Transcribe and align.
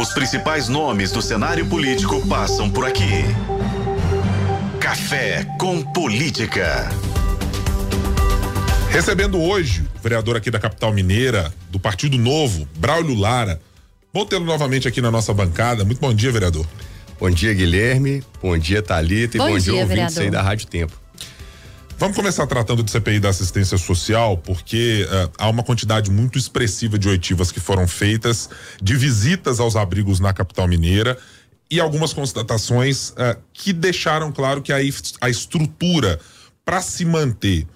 Os 0.00 0.14
principais 0.14 0.66
nomes 0.66 1.12
do 1.12 1.20
cenário 1.20 1.66
político 1.66 2.26
passam 2.26 2.70
por 2.70 2.86
aqui. 2.86 3.22
Café 4.80 5.44
com 5.58 5.82
Política. 5.82 6.88
Recebendo 8.88 9.38
hoje 9.38 9.82
o 9.98 10.02
vereador 10.02 10.38
aqui 10.38 10.50
da 10.50 10.58
capital 10.58 10.90
mineira, 10.94 11.52
do 11.68 11.78
Partido 11.78 12.16
Novo, 12.16 12.66
Braulio 12.78 13.14
Lara. 13.14 13.60
Bom 14.10 14.24
tê-lo 14.24 14.46
novamente 14.46 14.88
aqui 14.88 15.02
na 15.02 15.10
nossa 15.10 15.34
bancada. 15.34 15.84
Muito 15.84 16.00
bom 16.00 16.14
dia, 16.14 16.32
vereador. 16.32 16.66
Bom 17.20 17.28
dia, 17.28 17.52
Guilherme. 17.52 18.24
Bom 18.40 18.56
dia, 18.56 18.80
Talita. 18.80 19.36
Bom 19.36 19.50
e 19.50 19.52
bom 19.52 19.58
dia, 19.58 19.72
dia, 19.72 19.82
ouvintes 19.82 20.14
vereador. 20.14 20.22
aí 20.22 20.30
da 20.30 20.40
Rádio 20.40 20.66
Tempo. 20.66 20.98
Vamos 22.00 22.16
começar 22.16 22.46
tratando 22.46 22.82
de 22.82 22.90
CPI 22.90 23.20
da 23.20 23.28
assistência 23.28 23.76
social, 23.76 24.38
porque 24.38 25.06
eh, 25.06 25.28
há 25.36 25.50
uma 25.50 25.62
quantidade 25.62 26.10
muito 26.10 26.38
expressiva 26.38 26.98
de 26.98 27.06
oitivas 27.06 27.52
que 27.52 27.60
foram 27.60 27.86
feitas, 27.86 28.48
de 28.82 28.96
visitas 28.96 29.60
aos 29.60 29.76
abrigos 29.76 30.18
na 30.18 30.32
capital 30.32 30.66
mineira 30.66 31.18
e 31.70 31.78
algumas 31.78 32.14
constatações 32.14 33.12
eh, 33.18 33.36
que 33.52 33.74
deixaram 33.74 34.32
claro 34.32 34.62
que 34.62 34.72
a, 34.72 34.78
a 35.20 35.28
estrutura 35.28 36.18
para 36.64 36.80
se 36.80 37.04
manter 37.04 37.66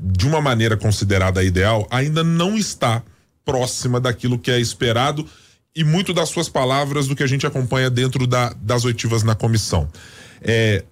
de 0.00 0.26
uma 0.26 0.40
maneira 0.40 0.78
considerada 0.78 1.44
ideal 1.44 1.86
ainda 1.90 2.24
não 2.24 2.56
está 2.56 3.02
próxima 3.44 4.00
daquilo 4.00 4.38
que 4.38 4.50
é 4.50 4.58
esperado 4.58 5.28
e 5.76 5.84
muito 5.84 6.14
das 6.14 6.30
suas 6.30 6.48
palavras 6.48 7.06
do 7.06 7.14
que 7.14 7.22
a 7.22 7.26
gente 7.26 7.46
acompanha 7.46 7.90
dentro 7.90 8.26
da- 8.26 8.54
das 8.62 8.86
oitivas 8.86 9.22
na 9.22 9.34
comissão. 9.34 9.90
É, 10.40 10.84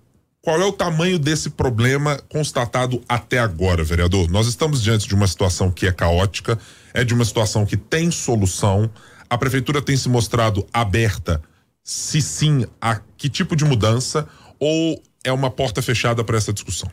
qual 0.42 0.60
é 0.60 0.64
o 0.64 0.72
tamanho 0.72 1.20
desse 1.20 1.50
problema 1.50 2.20
constatado 2.28 3.00
até 3.08 3.38
agora, 3.38 3.84
vereador? 3.84 4.28
Nós 4.28 4.48
estamos 4.48 4.82
diante 4.82 5.06
de 5.06 5.14
uma 5.14 5.28
situação 5.28 5.70
que 5.70 5.86
é 5.86 5.92
caótica, 5.92 6.58
é 6.92 7.04
de 7.04 7.14
uma 7.14 7.24
situação 7.24 7.64
que 7.64 7.76
tem 7.76 8.10
solução. 8.10 8.90
A 9.30 9.38
prefeitura 9.38 9.80
tem 9.80 9.96
se 9.96 10.08
mostrado 10.08 10.66
aberta, 10.72 11.40
se 11.84 12.20
sim, 12.20 12.66
a 12.80 13.00
que 13.16 13.28
tipo 13.28 13.54
de 13.54 13.64
mudança 13.64 14.26
ou 14.58 15.00
é 15.22 15.30
uma 15.32 15.48
porta 15.48 15.80
fechada 15.80 16.24
para 16.24 16.36
essa 16.36 16.52
discussão? 16.52 16.90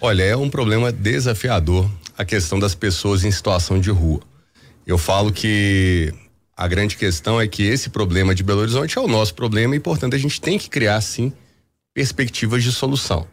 Olha, 0.00 0.22
é 0.22 0.36
um 0.36 0.48
problema 0.48 0.92
desafiador 0.92 1.90
a 2.16 2.24
questão 2.24 2.60
das 2.60 2.72
pessoas 2.72 3.24
em 3.24 3.32
situação 3.32 3.80
de 3.80 3.90
rua. 3.90 4.20
Eu 4.86 4.96
falo 4.96 5.32
que 5.32 6.14
a 6.56 6.68
grande 6.68 6.96
questão 6.96 7.40
é 7.40 7.48
que 7.48 7.64
esse 7.64 7.90
problema 7.90 8.32
de 8.32 8.44
Belo 8.44 8.60
Horizonte 8.60 8.96
é 8.96 9.00
o 9.00 9.08
nosso 9.08 9.34
problema 9.34 9.74
e, 9.74 9.80
portanto, 9.80 10.14
a 10.14 10.18
gente 10.18 10.40
tem 10.40 10.56
que 10.56 10.70
criar, 10.70 11.00
sim, 11.00 11.32
perspectivas 11.98 12.62
de 12.62 12.70
solução. 12.70 13.26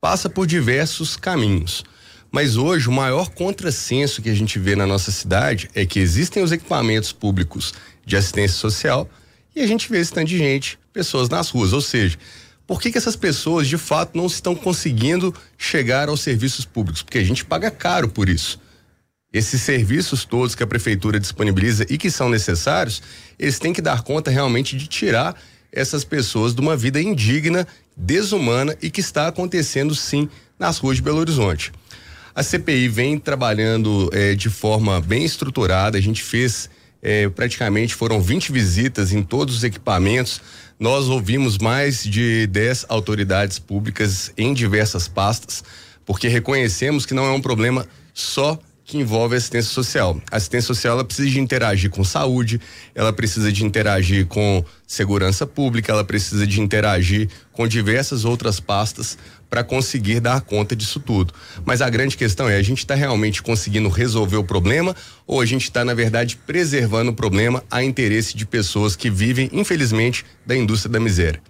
Passa 0.00 0.30
por 0.30 0.46
diversos 0.46 1.18
caminhos. 1.18 1.84
Mas 2.32 2.56
hoje 2.56 2.88
o 2.88 2.92
maior 2.92 3.28
contrassenso 3.28 4.22
que 4.22 4.30
a 4.30 4.34
gente 4.34 4.58
vê 4.58 4.74
na 4.74 4.86
nossa 4.86 5.12
cidade 5.12 5.68
é 5.74 5.84
que 5.84 6.00
existem 6.00 6.42
os 6.42 6.50
equipamentos 6.50 7.12
públicos 7.12 7.74
de 8.06 8.16
assistência 8.16 8.56
social 8.56 9.06
e 9.54 9.60
a 9.60 9.66
gente 9.66 9.90
vê 9.90 9.98
esse 9.98 10.14
tanto 10.14 10.28
de 10.28 10.38
gente, 10.38 10.78
pessoas 10.94 11.28
nas 11.28 11.50
ruas. 11.50 11.74
Ou 11.74 11.82
seja, 11.82 12.16
por 12.66 12.80
que, 12.80 12.90
que 12.90 12.96
essas 12.96 13.16
pessoas 13.16 13.68
de 13.68 13.76
fato 13.76 14.16
não 14.16 14.24
estão 14.24 14.54
conseguindo 14.54 15.34
chegar 15.58 16.08
aos 16.08 16.22
serviços 16.22 16.64
públicos? 16.64 17.02
Porque 17.02 17.18
a 17.18 17.24
gente 17.24 17.44
paga 17.44 17.70
caro 17.70 18.08
por 18.08 18.30
isso. 18.30 18.58
Esses 19.30 19.60
serviços 19.60 20.24
todos 20.24 20.54
que 20.54 20.62
a 20.62 20.66
prefeitura 20.66 21.20
disponibiliza 21.20 21.84
e 21.90 21.98
que 21.98 22.10
são 22.10 22.30
necessários, 22.30 23.02
eles 23.38 23.58
têm 23.58 23.74
que 23.74 23.82
dar 23.82 24.00
conta 24.00 24.30
realmente 24.30 24.74
de 24.74 24.86
tirar 24.86 25.38
essas 25.70 26.04
pessoas 26.04 26.54
de 26.54 26.60
uma 26.62 26.74
vida 26.74 27.00
indigna, 27.00 27.66
desumana 27.96 28.76
e 28.82 28.90
que 28.90 29.00
está 29.00 29.26
acontecendo 29.26 29.94
sim 29.94 30.28
nas 30.58 30.78
ruas 30.78 30.96
de 30.96 31.02
Belo 31.02 31.18
Horizonte. 31.18 31.72
A 32.34 32.42
CPI 32.42 32.88
vem 32.88 33.18
trabalhando 33.18 34.10
eh, 34.12 34.34
de 34.34 34.50
forma 34.50 35.00
bem 35.00 35.24
estruturada. 35.24 35.96
A 35.96 36.00
gente 36.00 36.22
fez 36.22 36.68
eh, 37.02 37.28
praticamente 37.30 37.94
foram 37.94 38.20
20 38.20 38.52
visitas 38.52 39.12
em 39.12 39.22
todos 39.22 39.56
os 39.56 39.64
equipamentos. 39.64 40.42
Nós 40.78 41.08
ouvimos 41.08 41.56
mais 41.56 42.02
de 42.02 42.46
10 42.48 42.86
autoridades 42.88 43.58
públicas 43.58 44.32
em 44.36 44.52
diversas 44.52 45.08
pastas, 45.08 45.64
porque 46.04 46.28
reconhecemos 46.28 47.06
que 47.06 47.14
não 47.14 47.24
é 47.24 47.30
um 47.30 47.40
problema 47.40 47.86
só 48.12 48.58
que 48.86 48.96
envolve 48.96 49.34
assistência 49.34 49.72
social. 49.72 50.20
A 50.30 50.36
assistência 50.36 50.68
social 50.68 50.94
ela 50.94 51.04
precisa 51.04 51.28
de 51.28 51.40
interagir 51.40 51.90
com 51.90 52.04
saúde, 52.04 52.60
ela 52.94 53.12
precisa 53.12 53.50
de 53.52 53.64
interagir 53.64 54.26
com 54.26 54.64
segurança 54.86 55.44
pública, 55.44 55.90
ela 55.90 56.04
precisa 56.04 56.46
de 56.46 56.60
interagir 56.60 57.28
com 57.52 57.66
diversas 57.66 58.24
outras 58.24 58.60
pastas 58.60 59.18
para 59.50 59.64
conseguir 59.64 60.20
dar 60.20 60.40
conta 60.40 60.76
disso 60.76 61.00
tudo. 61.00 61.34
Mas 61.64 61.82
a 61.82 61.90
grande 61.90 62.16
questão 62.16 62.48
é: 62.48 62.56
a 62.56 62.62
gente 62.62 62.78
está 62.78 62.94
realmente 62.94 63.42
conseguindo 63.42 63.88
resolver 63.88 64.36
o 64.36 64.44
problema 64.44 64.94
ou 65.26 65.40
a 65.40 65.46
gente 65.46 65.64
está, 65.64 65.84
na 65.84 65.92
verdade, 65.92 66.36
preservando 66.46 67.10
o 67.10 67.14
problema 67.14 67.64
a 67.68 67.82
interesse 67.82 68.36
de 68.36 68.46
pessoas 68.46 68.94
que 68.94 69.10
vivem, 69.10 69.50
infelizmente, 69.52 70.24
da 70.46 70.56
indústria 70.56 70.92
da 70.92 71.00
miséria? 71.00 71.42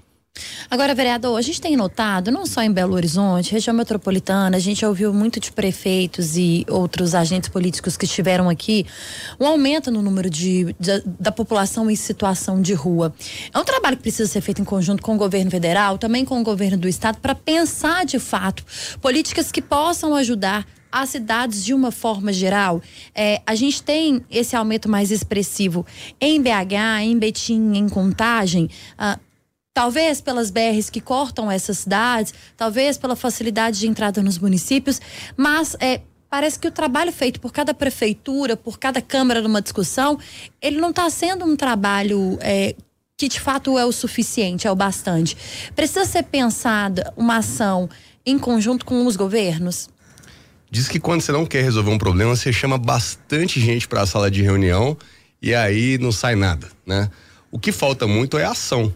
Agora, 0.70 0.94
vereador, 0.94 1.38
a 1.38 1.42
gente 1.42 1.60
tem 1.60 1.76
notado, 1.76 2.30
não 2.30 2.44
só 2.46 2.62
em 2.62 2.70
Belo 2.72 2.94
Horizonte, 2.94 3.52
região 3.52 3.74
metropolitana, 3.74 4.56
a 4.56 4.60
gente 4.60 4.84
ouviu 4.84 5.12
muito 5.14 5.38
de 5.40 5.52
prefeitos 5.52 6.36
e 6.36 6.64
outros 6.68 7.14
agentes 7.14 7.48
políticos 7.48 7.96
que 7.96 8.04
estiveram 8.04 8.48
aqui, 8.48 8.84
um 9.40 9.46
aumento 9.46 9.90
no 9.90 10.02
número 10.02 10.28
de, 10.28 10.74
de- 10.78 11.02
da 11.20 11.30
população 11.32 11.90
em 11.90 11.96
situação 11.96 12.60
de 12.60 12.74
rua. 12.74 13.14
É 13.54 13.58
um 13.58 13.64
trabalho 13.64 13.96
que 13.96 14.02
precisa 14.02 14.30
ser 14.30 14.40
feito 14.40 14.60
em 14.60 14.64
conjunto 14.64 15.02
com 15.02 15.14
o 15.14 15.18
governo 15.18 15.50
federal, 15.50 15.98
também 15.98 16.24
com 16.24 16.40
o 16.40 16.44
governo 16.44 16.76
do 16.76 16.88
estado, 16.88 17.18
para 17.18 17.34
pensar 17.34 18.04
de 18.04 18.18
fato 18.18 18.64
políticas 19.00 19.52
que 19.52 19.62
possam 19.62 20.14
ajudar 20.14 20.66
as 20.90 21.10
cidades 21.10 21.62
de 21.64 21.74
uma 21.74 21.90
forma 21.90 22.32
geral. 22.32 22.80
É, 23.14 23.42
a 23.46 23.54
gente 23.54 23.82
tem 23.82 24.22
esse 24.30 24.56
aumento 24.56 24.88
mais 24.88 25.10
expressivo 25.10 25.84
em 26.20 26.40
BH, 26.40 27.02
em 27.02 27.18
Betim, 27.18 27.72
em 27.74 27.88
Contagem. 27.88 28.70
ah, 28.98 29.18
Talvez 29.76 30.22
pelas 30.22 30.50
BRs 30.50 30.88
que 30.88 31.02
cortam 31.02 31.50
essas 31.50 31.80
cidades, 31.80 32.32
talvez 32.56 32.96
pela 32.96 33.14
facilidade 33.14 33.78
de 33.78 33.86
entrada 33.86 34.22
nos 34.22 34.38
municípios, 34.38 34.98
mas 35.36 35.76
é, 35.78 36.00
parece 36.30 36.58
que 36.58 36.66
o 36.66 36.70
trabalho 36.70 37.12
feito 37.12 37.38
por 37.38 37.52
cada 37.52 37.74
prefeitura, 37.74 38.56
por 38.56 38.78
cada 38.78 39.02
Câmara 39.02 39.42
numa 39.42 39.60
discussão, 39.60 40.18
ele 40.62 40.78
não 40.78 40.88
está 40.88 41.10
sendo 41.10 41.44
um 41.44 41.54
trabalho 41.54 42.38
é, 42.40 42.74
que 43.18 43.28
de 43.28 43.38
fato 43.38 43.78
é 43.78 43.84
o 43.84 43.92
suficiente, 43.92 44.66
é 44.66 44.70
o 44.70 44.74
bastante. 44.74 45.36
Precisa 45.76 46.06
ser 46.06 46.22
pensada 46.22 47.12
uma 47.14 47.36
ação 47.36 47.86
em 48.24 48.38
conjunto 48.38 48.86
com 48.86 49.04
os 49.04 49.14
governos? 49.14 49.90
Diz 50.70 50.88
que 50.88 50.98
quando 50.98 51.20
você 51.20 51.32
não 51.32 51.44
quer 51.44 51.62
resolver 51.62 51.90
um 51.90 51.98
problema, 51.98 52.34
você 52.34 52.50
chama 52.50 52.78
bastante 52.78 53.60
gente 53.60 53.86
para 53.86 54.00
a 54.00 54.06
sala 54.06 54.30
de 54.30 54.40
reunião 54.40 54.96
e 55.42 55.54
aí 55.54 55.98
não 55.98 56.12
sai 56.12 56.34
nada, 56.34 56.66
né? 56.86 57.10
O 57.52 57.58
que 57.58 57.72
falta 57.72 58.06
muito 58.06 58.38
é 58.38 58.46
ação. 58.46 58.90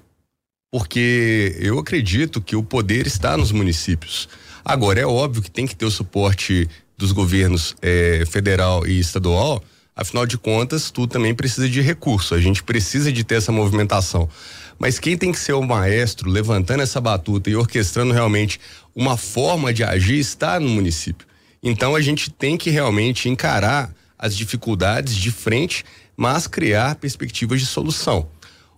Porque 0.71 1.57
eu 1.59 1.79
acredito 1.79 2.41
que 2.41 2.55
o 2.55 2.63
poder 2.63 3.07
está 3.07 3.37
nos 3.37 3.51
municípios. 3.51 4.29
Agora, 4.65 5.01
é 5.01 5.07
óbvio 5.07 5.43
que 5.43 5.51
tem 5.51 5.67
que 5.67 5.75
ter 5.75 5.85
o 5.85 5.91
suporte 5.91 6.69
dos 6.97 7.11
governos 7.11 7.75
eh, 7.83 8.25
federal 8.31 8.87
e 8.87 9.01
estadual, 9.01 9.65
afinal 9.97 10.27
de 10.27 10.39
contas, 10.39 10.91
tudo 10.91 11.11
também 11.11 11.35
precisa 11.35 11.69
de 11.69 11.81
recurso. 11.81 12.35
A 12.35 12.41
gente 12.41 12.63
precisa 12.63 13.11
de 13.11 13.25
ter 13.25 13.37
essa 13.37 13.51
movimentação. 13.51 14.29
Mas 14.79 14.99
quem 14.99 15.17
tem 15.17 15.33
que 15.33 15.39
ser 15.39 15.55
o 15.55 15.63
maestro 15.63 16.31
levantando 16.31 16.83
essa 16.83 17.01
batuta 17.01 17.51
e 17.51 17.57
orquestrando 17.57 18.13
realmente 18.13 18.61
uma 18.95 19.17
forma 19.17 19.75
de 19.75 19.83
agir 19.83 20.19
está 20.19 20.61
no 20.61 20.69
município. 20.69 21.27
Então 21.63 21.97
a 21.97 22.01
gente 22.01 22.31
tem 22.31 22.57
que 22.57 22.71
realmente 22.71 23.29
encarar 23.29 23.93
as 24.19 24.37
dificuldades 24.37 25.17
de 25.17 25.31
frente, 25.31 25.85
mas 26.17 26.47
criar 26.47 26.95
perspectivas 26.95 27.61
de 27.61 27.67
solução. 27.67 28.29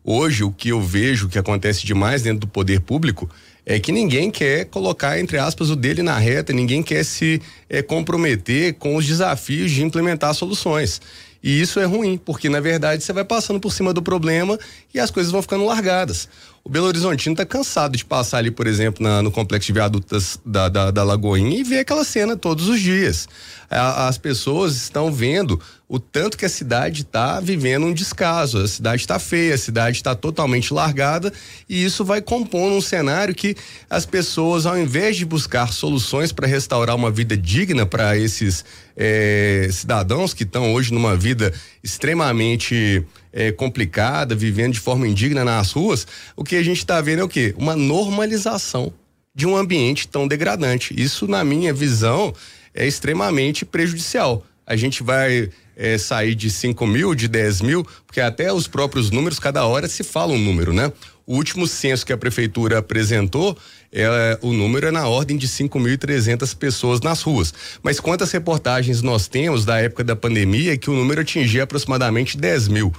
Hoje, 0.04 0.42
o 0.44 0.50
que 0.50 0.70
eu 0.70 0.80
vejo 0.80 1.28
que 1.28 1.38
acontece 1.38 1.86
demais 1.86 2.22
dentro 2.22 2.40
do 2.40 2.46
poder 2.48 2.80
público 2.80 3.30
é 3.64 3.78
que 3.78 3.92
ninguém 3.92 4.30
quer 4.30 4.64
colocar, 4.64 5.20
entre 5.20 5.38
aspas, 5.38 5.70
o 5.70 5.76
dele 5.76 6.02
na 6.02 6.18
reta, 6.18 6.52
ninguém 6.52 6.82
quer 6.82 7.04
se 7.04 7.40
eh, 7.70 7.80
comprometer 7.82 8.74
com 8.74 8.96
os 8.96 9.06
desafios 9.06 9.70
de 9.70 9.82
implementar 9.84 10.34
soluções. 10.34 11.00
E 11.40 11.60
isso 11.60 11.80
é 11.80 11.84
ruim, 11.84 12.16
porque 12.16 12.48
na 12.48 12.60
verdade 12.60 13.02
você 13.02 13.12
vai 13.12 13.24
passando 13.24 13.58
por 13.58 13.72
cima 13.72 13.92
do 13.92 14.00
problema 14.02 14.56
e 14.94 14.98
as 15.00 15.10
coisas 15.10 15.30
vão 15.32 15.42
ficando 15.42 15.64
largadas. 15.64 16.28
O 16.64 16.68
Belo 16.68 16.86
Horizontino 16.86 17.32
está 17.32 17.44
cansado 17.44 17.96
de 17.96 18.04
passar 18.04 18.38
ali, 18.38 18.50
por 18.52 18.68
exemplo, 18.68 19.02
na- 19.02 19.20
no 19.22 19.30
complexo 19.32 19.66
de 19.66 19.72
viadutas 19.72 20.38
da, 20.46 20.68
da, 20.68 20.90
da 20.92 21.02
Lagoinha 21.02 21.58
e 21.58 21.64
ver 21.64 21.80
aquela 21.80 22.04
cena 22.04 22.36
todos 22.36 22.68
os 22.68 22.80
dias. 22.80 23.28
A- 23.72 24.08
as 24.08 24.18
pessoas 24.18 24.76
estão 24.76 25.12
vendo 25.12 25.60
o 25.88 25.98
tanto 25.98 26.38
que 26.38 26.44
a 26.44 26.48
cidade 26.48 27.02
está 27.02 27.38
vivendo 27.40 27.86
um 27.86 27.92
descaso. 27.92 28.58
A 28.58 28.68
cidade 28.68 29.02
está 29.02 29.18
feia, 29.18 29.54
a 29.54 29.58
cidade 29.58 29.96
está 29.96 30.14
totalmente 30.14 30.72
largada 30.72 31.32
e 31.68 31.84
isso 31.84 32.04
vai 32.04 32.22
compondo 32.22 32.74
um 32.74 32.80
cenário 32.80 33.34
que 33.34 33.54
as 33.90 34.06
pessoas, 34.06 34.64
ao 34.64 34.78
invés 34.78 35.16
de 35.16 35.24
buscar 35.24 35.72
soluções 35.72 36.32
para 36.32 36.46
restaurar 36.46 36.96
uma 36.96 37.10
vida 37.10 37.36
digna 37.36 37.84
para 37.84 38.16
esses 38.16 38.64
eh, 38.96 39.68
cidadãos 39.70 40.32
que 40.32 40.44
estão 40.44 40.72
hoje 40.72 40.92
numa 40.94 41.14
vida 41.16 41.52
extremamente 41.82 43.04
eh, 43.32 43.52
complicada, 43.52 44.34
vivendo 44.34 44.72
de 44.74 44.80
forma 44.80 45.06
indigna 45.08 45.44
nas 45.44 45.72
ruas, 45.72 46.06
o 46.36 46.44
que 46.44 46.56
a 46.56 46.62
gente 46.62 46.78
está 46.78 47.00
vendo 47.00 47.20
é 47.20 47.24
o 47.24 47.28
quê? 47.28 47.54
Uma 47.58 47.74
normalização 47.76 48.92
de 49.34 49.46
um 49.46 49.56
ambiente 49.56 50.06
tão 50.08 50.28
degradante. 50.28 50.94
Isso, 50.96 51.26
na 51.26 51.42
minha 51.42 51.72
visão, 51.72 52.34
é 52.74 52.86
extremamente 52.86 53.64
prejudicial. 53.64 54.44
A 54.66 54.76
gente 54.76 55.02
vai 55.02 55.50
é, 55.76 55.98
sair 55.98 56.34
de 56.34 56.50
5 56.50 56.86
mil, 56.86 57.14
de 57.14 57.28
10 57.28 57.60
mil, 57.62 57.86
porque 58.06 58.20
até 58.20 58.52
os 58.52 58.66
próprios 58.68 59.10
números, 59.10 59.38
cada 59.38 59.66
hora 59.66 59.88
se 59.88 60.04
fala 60.04 60.32
um 60.32 60.38
número, 60.38 60.72
né? 60.72 60.92
O 61.26 61.36
último 61.36 61.66
censo 61.66 62.04
que 62.04 62.12
a 62.12 62.16
prefeitura 62.16 62.78
apresentou, 62.78 63.56
é, 63.92 64.38
o 64.42 64.52
número 64.52 64.86
é 64.86 64.90
na 64.90 65.06
ordem 65.06 65.36
de 65.36 65.46
5.300 65.46 66.56
pessoas 66.56 67.00
nas 67.00 67.22
ruas. 67.22 67.54
Mas 67.82 68.00
quantas 68.00 68.30
reportagens 68.32 69.02
nós 69.02 69.28
temos 69.28 69.64
da 69.64 69.78
época 69.78 70.02
da 70.02 70.16
pandemia 70.16 70.76
que 70.76 70.90
o 70.90 70.94
número 70.94 71.20
atingia 71.20 71.62
aproximadamente 71.62 72.36
10 72.36 72.68
mil? 72.68 72.92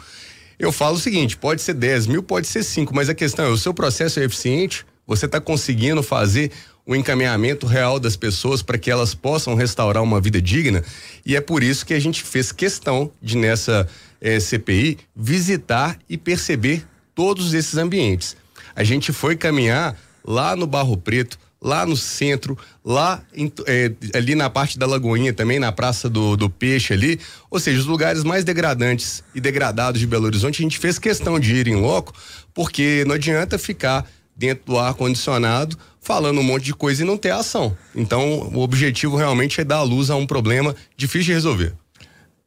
Eu 0.58 0.72
falo 0.72 0.96
o 0.96 1.00
seguinte: 1.00 1.36
pode 1.36 1.62
ser 1.62 1.74
10 1.74 2.08
mil, 2.08 2.24
pode 2.24 2.48
ser 2.48 2.64
5, 2.64 2.96
mas 2.96 3.10
a 3.10 3.14
questão 3.14 3.46
é: 3.46 3.50
o 3.50 3.58
seu 3.58 3.74
processo 3.74 4.20
é 4.20 4.24
eficiente? 4.24 4.86
Você 5.06 5.25
está 5.25 5.42
conseguindo 5.42 6.02
fazer 6.02 6.52
o 6.85 6.95
encaminhamento 6.95 7.65
real 7.65 8.00
das 8.00 8.15
pessoas 8.15 8.62
para 8.62 8.77
que 8.77 8.91
elas 8.91 9.15
possam 9.15 9.56
restaurar 9.56 10.03
uma 10.03 10.19
vida 10.19 10.41
digna? 10.41 10.83
E 11.25 11.35
é 11.35 11.41
por 11.41 11.63
isso 11.63 11.85
que 11.85 11.94
a 11.94 12.00
gente 12.00 12.24
fez 12.24 12.51
questão 12.51 13.12
de, 13.21 13.38
nessa 13.38 13.88
eh, 14.21 14.39
CPI, 14.39 14.97
visitar 15.15 15.97
e 16.09 16.18
perceber 16.18 16.85
todos 17.15 17.53
esses 17.53 17.77
ambientes. 17.77 18.35
A 18.75 18.83
gente 18.83 19.12
foi 19.12 19.35
caminhar 19.35 19.97
lá 20.25 20.56
no 20.56 20.65
Barro 20.65 20.97
Preto, 20.97 21.38
lá 21.63 21.85
no 21.85 21.95
centro, 21.95 22.57
lá 22.83 23.24
em, 23.33 23.51
é, 23.65 23.91
ali 24.13 24.36
na 24.36 24.50
parte 24.50 24.77
da 24.77 24.86
Lagoinha 24.86 25.31
também, 25.31 25.59
na 25.59 25.71
Praça 25.71 26.09
do, 26.09 26.36
do 26.36 26.50
Peixe 26.50 26.91
ali, 26.91 27.19
ou 27.50 27.59
seja, 27.59 27.79
os 27.79 27.86
lugares 27.86 28.24
mais 28.24 28.44
degradantes 28.44 29.24
e 29.33 29.39
degradados 29.39 30.00
de 30.00 30.06
Belo 30.06 30.25
Horizonte, 30.25 30.62
a 30.62 30.63
gente 30.63 30.77
fez 30.77 31.00
questão 31.00 31.39
de 31.39 31.56
ir 31.56 31.68
em 31.69 31.75
loco, 31.75 32.13
porque 32.53 33.06
não 33.07 33.15
adianta 33.15 33.57
ficar 33.57 34.06
dentro 34.35 34.65
do 34.65 34.80
ar 34.80 34.94
condicionado 34.94 35.77
falando 36.03 36.39
um 36.39 36.44
monte 36.44 36.65
de 36.65 36.74
coisa 36.74 37.01
e 37.01 37.06
não 37.06 37.18
ter 37.18 37.31
ação. 37.31 37.75
Então, 37.95 38.51
o 38.53 38.59
objetivo 38.59 39.15
realmente 39.15 39.62
é 39.62 39.63
dar 39.63 39.81
luz 39.83 40.09
a 40.09 40.15
um 40.15 40.27
problema 40.27 40.75
difícil 40.97 41.27
de 41.27 41.33
resolver. 41.33 41.74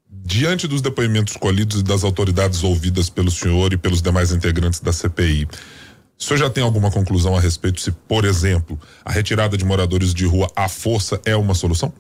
Diante 0.09 0.69
dos 0.69 0.83
depoimentos 0.83 1.37
colhidos 1.37 1.81
e 1.81 1.83
das 1.83 2.05
autoridades 2.05 2.63
ouvidas 2.63 3.09
pelo 3.09 3.31
senhor 3.31 3.73
e 3.73 3.77
pelos 3.77 4.03
demais 4.03 4.31
integrantes 4.31 4.81
da 4.81 4.93
CPI, 4.93 5.49
o 6.19 6.23
senhor 6.23 6.39
já 6.39 6.51
tem 6.51 6.63
alguma 6.63 6.91
conclusão 6.91 7.37
a 7.37 7.41
respeito 7.41 7.81
se, 7.81 7.91
por 7.91 8.25
exemplo, 8.25 8.79
a 9.05 9.11
retirada 9.11 9.57
de 9.57 9.65
moradores 9.65 10.13
de 10.13 10.27
rua 10.27 10.51
à 10.55 10.69
força 10.69 11.21
é 11.25 11.35
uma 11.35 11.55
solução? 11.55 11.93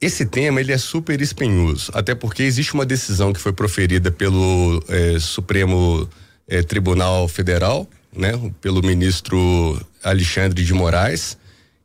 Esse 0.00 0.26
tema 0.26 0.60
ele 0.60 0.72
é 0.72 0.78
super 0.78 1.20
espinhoso, 1.20 1.90
até 1.94 2.14
porque 2.14 2.42
existe 2.42 2.74
uma 2.74 2.84
decisão 2.84 3.32
que 3.32 3.40
foi 3.40 3.52
proferida 3.52 4.10
pelo 4.10 4.82
eh, 4.88 5.18
Supremo 5.18 6.08
eh, 6.48 6.62
Tribunal 6.62 7.26
Federal, 7.28 7.88
né, 8.16 8.32
pelo 8.60 8.82
ministro 8.82 9.80
Alexandre 10.02 10.64
de 10.64 10.74
Moraes, 10.74 11.36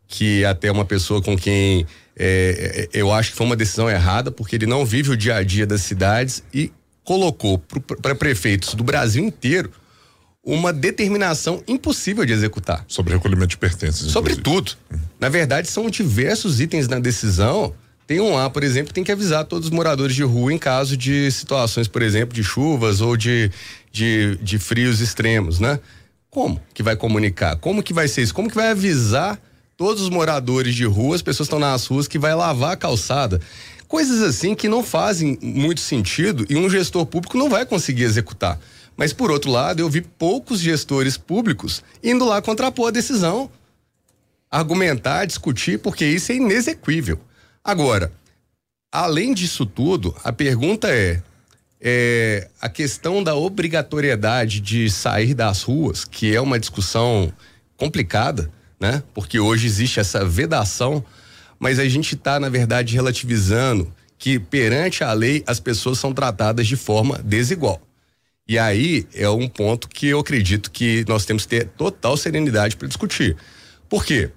que 0.07 0.43
até 0.45 0.67
é 0.67 0.71
uma 0.71 0.85
pessoa 0.85 1.21
com 1.21 1.37
quem 1.37 1.85
eh, 2.19 2.89
eu 2.91 3.13
acho 3.13 3.31
que 3.31 3.37
foi 3.37 3.45
uma 3.45 3.55
decisão 3.55 3.89
errada, 3.89 4.29
porque 4.29 4.57
ele 4.57 4.65
não 4.65 4.85
vive 4.85 5.11
o 5.11 5.17
dia 5.17 5.35
a 5.35 5.43
dia 5.43 5.65
das 5.65 5.81
cidades 5.81 6.43
e 6.53 6.71
colocou 7.03 7.57
para 8.01 8.13
prefeitos 8.13 8.73
do 8.73 8.83
Brasil 8.83 9.23
inteiro 9.23 9.71
uma 10.43 10.73
determinação 10.73 11.63
impossível 11.67 12.25
de 12.25 12.33
executar. 12.33 12.83
Sobre 12.87 13.13
recolhimento 13.13 13.47
de 13.47 13.57
pertences. 13.57 14.11
Sobre 14.11 14.35
tudo. 14.35 14.73
Na 15.19 15.29
verdade, 15.29 15.67
são 15.69 15.89
diversos 15.89 16.59
itens 16.59 16.87
na 16.87 16.99
decisão. 16.99 17.73
Tem 18.05 18.19
um 18.19 18.33
lá, 18.33 18.49
por 18.49 18.63
exemplo, 18.63 18.93
tem 18.93 19.03
que 19.03 19.11
avisar 19.11 19.45
todos 19.45 19.67
os 19.67 19.71
moradores 19.71 20.15
de 20.15 20.23
rua 20.23 20.51
em 20.51 20.57
caso 20.57 20.97
de 20.97 21.31
situações, 21.31 21.87
por 21.87 22.01
exemplo, 22.01 22.33
de 22.33 22.43
chuvas 22.43 23.01
ou 23.01 23.15
de, 23.15 23.51
de, 23.91 24.37
de 24.41 24.57
frios 24.57 24.99
extremos, 24.99 25.59
né? 25.59 25.79
Como 26.29 26.61
que 26.73 26.83
vai 26.83 26.95
comunicar? 26.95 27.55
Como 27.57 27.81
que 27.81 27.93
vai 27.93 28.07
ser 28.07 28.21
isso? 28.21 28.33
Como 28.33 28.49
que 28.49 28.55
vai 28.55 28.69
avisar 28.69 29.39
todos 29.75 30.03
os 30.03 30.09
moradores 30.09 30.75
de 30.75 30.85
rua, 30.85 31.15
as 31.15 31.21
pessoas 31.21 31.47
estão 31.47 31.59
nas 31.59 31.85
ruas, 31.87 32.07
que 32.07 32.19
vai 32.19 32.35
lavar 32.35 32.73
a 32.73 32.77
calçada? 32.77 33.41
Coisas 33.87 34.21
assim 34.21 34.53
que 34.53 34.69
não 34.69 34.83
fazem 34.83 35.39
muito 35.41 35.81
sentido 35.81 36.45
e 36.47 36.55
um 36.55 36.69
gestor 36.69 37.05
público 37.07 37.37
não 37.37 37.49
vai 37.49 37.65
conseguir 37.65 38.03
executar. 38.03 38.59
Mas, 38.95 39.13
por 39.13 39.31
outro 39.31 39.49
lado, 39.49 39.79
eu 39.79 39.89
vi 39.89 40.01
poucos 40.01 40.59
gestores 40.59 41.17
públicos 41.17 41.83
indo 42.03 42.25
lá 42.25 42.41
contrapor 42.41 42.89
a 42.89 42.91
decisão, 42.91 43.49
argumentar, 44.51 45.25
discutir, 45.25 45.79
porque 45.79 46.05
isso 46.05 46.31
é 46.31 46.35
inexequível. 46.35 47.19
Agora, 47.63 48.11
além 48.91 49.33
disso 49.33 49.65
tudo, 49.65 50.15
a 50.23 50.31
pergunta 50.31 50.89
é, 50.89 51.23
é 51.81 52.49
a 52.59 52.67
questão 52.67 53.23
da 53.23 53.35
obrigatoriedade 53.35 54.59
de 54.59 54.89
sair 54.89 55.33
das 55.33 55.63
ruas, 55.63 56.03
que 56.03 56.35
é 56.35 56.41
uma 56.41 56.59
discussão 56.59 57.31
complicada, 57.77 58.51
né? 58.79 59.01
Porque 59.13 59.39
hoje 59.39 59.67
existe 59.67 59.99
essa 59.99 60.25
vedação, 60.25 61.03
mas 61.57 61.79
a 61.79 61.87
gente 61.87 62.15
está, 62.15 62.39
na 62.39 62.49
verdade, 62.49 62.95
relativizando 62.95 63.93
que 64.17 64.37
perante 64.37 65.03
a 65.03 65.13
lei 65.13 65.43
as 65.47 65.59
pessoas 65.59 65.97
são 65.97 66.13
tratadas 66.13 66.67
de 66.67 66.75
forma 66.75 67.19
desigual. 67.23 67.81
E 68.47 68.57
aí 68.57 69.07
é 69.13 69.29
um 69.29 69.47
ponto 69.47 69.87
que 69.87 70.07
eu 70.07 70.19
acredito 70.19 70.71
que 70.71 71.05
nós 71.07 71.25
temos 71.25 71.43
que 71.43 71.49
ter 71.49 71.67
total 71.69 72.17
serenidade 72.17 72.75
para 72.75 72.87
discutir. 72.87 73.37
Por 73.87 74.03
quê? 74.03 74.31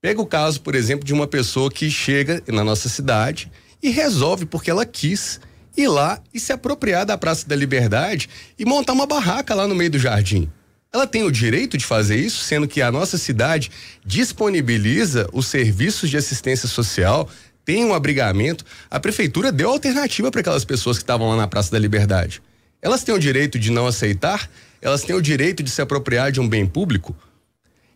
Pega 0.00 0.20
o 0.20 0.26
caso, 0.26 0.60
por 0.62 0.74
exemplo, 0.74 1.04
de 1.04 1.12
uma 1.12 1.28
pessoa 1.28 1.70
que 1.70 1.88
chega 1.88 2.42
na 2.48 2.64
nossa 2.64 2.88
cidade 2.88 3.52
e 3.80 3.90
resolve 3.90 4.46
porque 4.46 4.70
ela 4.70 4.84
quis 4.84 5.38
ir 5.76 5.88
lá 5.88 6.20
e 6.32 6.40
se 6.40 6.52
apropriar 6.52 7.04
da 7.04 7.16
Praça 7.18 7.48
da 7.48 7.56
Liberdade 7.56 8.28
e 8.58 8.64
montar 8.64 8.92
uma 8.92 9.06
barraca 9.06 9.54
lá 9.54 9.66
no 9.66 9.74
meio 9.74 9.90
do 9.90 9.98
jardim. 9.98 10.50
Ela 10.92 11.06
tem 11.06 11.22
o 11.22 11.30
direito 11.30 11.78
de 11.78 11.86
fazer 11.86 12.16
isso, 12.16 12.44
sendo 12.44 12.68
que 12.68 12.82
a 12.82 12.92
nossa 12.92 13.16
cidade 13.16 13.70
disponibiliza 14.04 15.26
os 15.32 15.46
serviços 15.46 16.10
de 16.10 16.18
assistência 16.18 16.68
social, 16.68 17.30
tem 17.64 17.84
um 17.84 17.94
abrigamento. 17.94 18.64
A 18.90 19.00
prefeitura 19.00 19.50
deu 19.50 19.70
alternativa 19.70 20.30
para 20.30 20.40
aquelas 20.40 20.64
pessoas 20.64 20.98
que 20.98 21.02
estavam 21.02 21.30
lá 21.30 21.36
na 21.36 21.48
Praça 21.48 21.70
da 21.70 21.78
Liberdade. 21.78 22.42
Elas 22.82 23.04
têm 23.04 23.14
o 23.14 23.18
direito 23.18 23.58
de 23.58 23.70
não 23.70 23.86
aceitar? 23.86 24.50
Elas 24.82 25.02
têm 25.02 25.14
o 25.16 25.22
direito 25.22 25.62
de 25.62 25.70
se 25.70 25.80
apropriar 25.80 26.30
de 26.30 26.40
um 26.40 26.48
bem 26.48 26.66
público? 26.66 27.16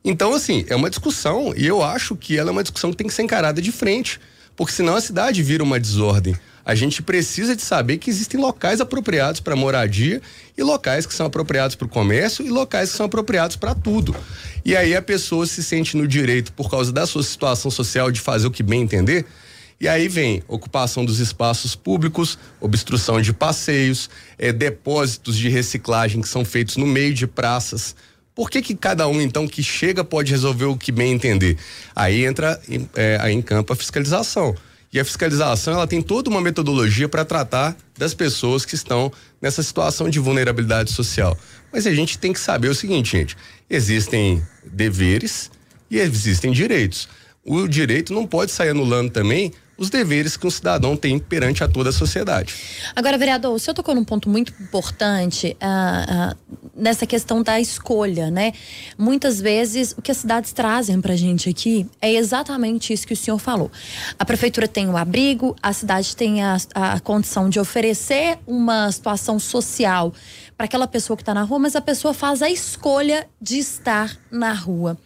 Então, 0.02 0.32
assim, 0.32 0.64
é 0.69 0.76
uma 0.76 0.88
discussão 0.88 1.52
e 1.56 1.67
eu 1.67 1.82
acho 1.82 2.14
que 2.14 2.38
ela 2.38 2.50
é 2.50 2.52
uma 2.52 2.62
discussão 2.62 2.93
que 2.93 2.96
tem 2.96 3.08
que 3.08 3.12
ser 3.12 3.22
encarada 3.22 3.61
de 3.61 3.72
frente, 3.72 4.20
porque 4.55 4.72
senão 4.72 4.94
a 4.94 5.00
cidade 5.00 5.43
vira 5.43 5.64
uma 5.64 5.81
desordem. 5.81 6.37
A 6.67 6.75
gente 6.75 7.01
precisa 7.01 7.55
de 7.55 7.63
saber 7.63 7.99
que 7.99 8.11
existem 8.11 8.41
locais 8.41 8.81
apropriados 8.81 9.41
para 9.41 9.55
moradia 9.55 10.21
e 10.59 10.63
locais 10.65 11.07
que 11.07 11.15
são 11.15 11.25
apropriados 11.25 11.77
para 11.77 11.87
o 11.87 11.89
comércio 11.89 12.45
e 12.45 12.51
locais 12.51 12.91
que 12.91 12.97
são 12.97 13.07
apropriados 13.07 13.55
para 13.55 13.73
tudo. 13.73 14.13
E 14.65 14.75
aí 14.75 14.97
a 14.97 15.01
pessoa 15.01 15.47
se 15.47 15.63
sente 15.63 15.97
no 15.97 16.09
direito, 16.09 16.53
por 16.53 16.69
causa 16.69 16.93
da 16.93 17.07
sua 17.07 17.23
situação 17.23 17.71
social, 17.71 18.11
de 18.11 18.21
fazer 18.21 18.49
o 18.49 18.51
que 18.51 18.65
bem 18.65 18.83
entender, 18.83 19.25
e 19.81 19.87
aí 19.87 20.09
vem 20.09 20.43
ocupação 20.49 21.05
dos 21.05 21.21
espaços 21.21 21.77
públicos, 21.77 22.37
obstrução 22.61 23.21
de 23.21 23.33
passeios, 23.33 24.11
é, 24.37 24.53
depósitos 24.53 25.37
de 25.37 25.49
reciclagem 25.49 26.21
que 26.21 26.29
são 26.29 26.45
feitos 26.45 26.77
no 26.77 26.87
meio 26.87 27.15
de 27.15 27.29
praças. 27.29 27.95
Por 28.35 28.51
que, 28.51 28.61
que 28.61 28.75
cada 28.75 29.06
um, 29.06 29.20
então, 29.20 29.46
que 29.46 29.63
chega 29.63 30.03
pode 30.03 30.32
resolver 30.32 30.65
o 30.65 30.77
que 30.77 30.91
bem 30.91 31.13
entender? 31.13 31.56
Aí 31.94 32.25
entra 32.25 32.61
é, 32.96 33.19
aí 33.20 33.32
em 33.32 33.41
campo 33.41 33.73
a 33.73 33.77
fiscalização. 33.77 34.56
E 34.96 35.00
a 35.00 35.05
fiscalização 35.05 35.74
ela 35.74 35.86
tem 35.86 36.00
toda 36.00 36.31
uma 36.31 36.41
metodologia 36.41 37.06
para 37.06 37.22
tratar 37.22 37.76
das 37.98 38.15
pessoas 38.15 38.65
que 38.65 38.74
estão 38.74 39.12
nessa 39.43 39.62
situação 39.62 40.08
de 40.08 40.19
vulnerabilidade 40.19 40.91
social. 40.91 41.36
Mas 41.70 41.86
a 41.86 41.94
gente 41.94 42.17
tem 42.17 42.32
que 42.32 42.41
saber 42.41 42.70
o 42.70 42.74
seguinte, 42.74 43.10
gente: 43.10 43.36
existem 43.69 44.43
deveres 44.65 45.50
e 45.91 45.98
existem 45.98 46.50
direitos. 46.50 47.10
O 47.44 47.69
direito 47.69 48.15
não 48.15 48.26
pode 48.26 48.53
sair 48.53 48.70
anulando 48.70 49.10
também 49.10 49.53
os 49.76 49.91
deveres 49.91 50.34
que 50.34 50.46
um 50.46 50.50
cidadão 50.50 50.96
tem 50.96 51.19
perante 51.19 51.62
a 51.62 51.69
toda 51.69 51.91
a 51.91 51.93
sociedade. 51.93 52.55
Agora, 52.96 53.19
vereador, 53.19 53.53
o 53.55 53.58
senhor 53.58 53.74
tocou 53.74 53.94
num 53.94 54.03
ponto 54.03 54.31
muito 54.31 54.50
importante 54.58 55.55
uh, 55.60 56.32
uh, 56.32 56.66
nessa 56.77 57.06
questão 57.06 57.43
da 57.43 57.61
escolha, 57.61 58.31
né? 58.31 58.53
Muitas 58.99 59.41
vezes 59.41 59.95
o 59.97 60.03
que 60.03 60.11
as 60.11 60.19
cidades 60.19 60.53
trazem 60.53 61.01
pra 61.01 61.17
gente 61.17 61.49
aqui 61.49 61.87
é 62.01 62.13
exatamente 62.13 62.93
isso 62.93 63.06
que 63.06 63.15
o 63.15 63.17
senhor 63.17 63.39
falou. 63.39 63.71
A 64.19 64.25
prefeitura 64.25 64.69
tem 64.69 64.89
o 64.89 64.97
abrigo, 64.97 65.56
a 65.63 65.73
cidade 65.73 66.15
tem 66.15 66.43
a, 66.43 66.56
a 66.75 67.01
condição 67.01 67.49
de 67.49 67.59
oferecer 67.59 68.39
uma 68.47 68.93
situação 68.93 69.39
social 69.39 70.13
para 70.56 70.65
aquela 70.65 70.86
pessoa 70.86 71.17
que 71.17 71.22
está 71.22 71.34
na 71.34 71.43
rua, 71.43 71.58
mas 71.58 71.77
a 71.77 71.81
pessoa 71.81 72.15
faz 72.15 72.41
a 72.41 72.51
escolha 72.51 73.29
de 73.41 73.58
estar 73.58 74.17
na 74.31 74.55
rua. 74.55 74.96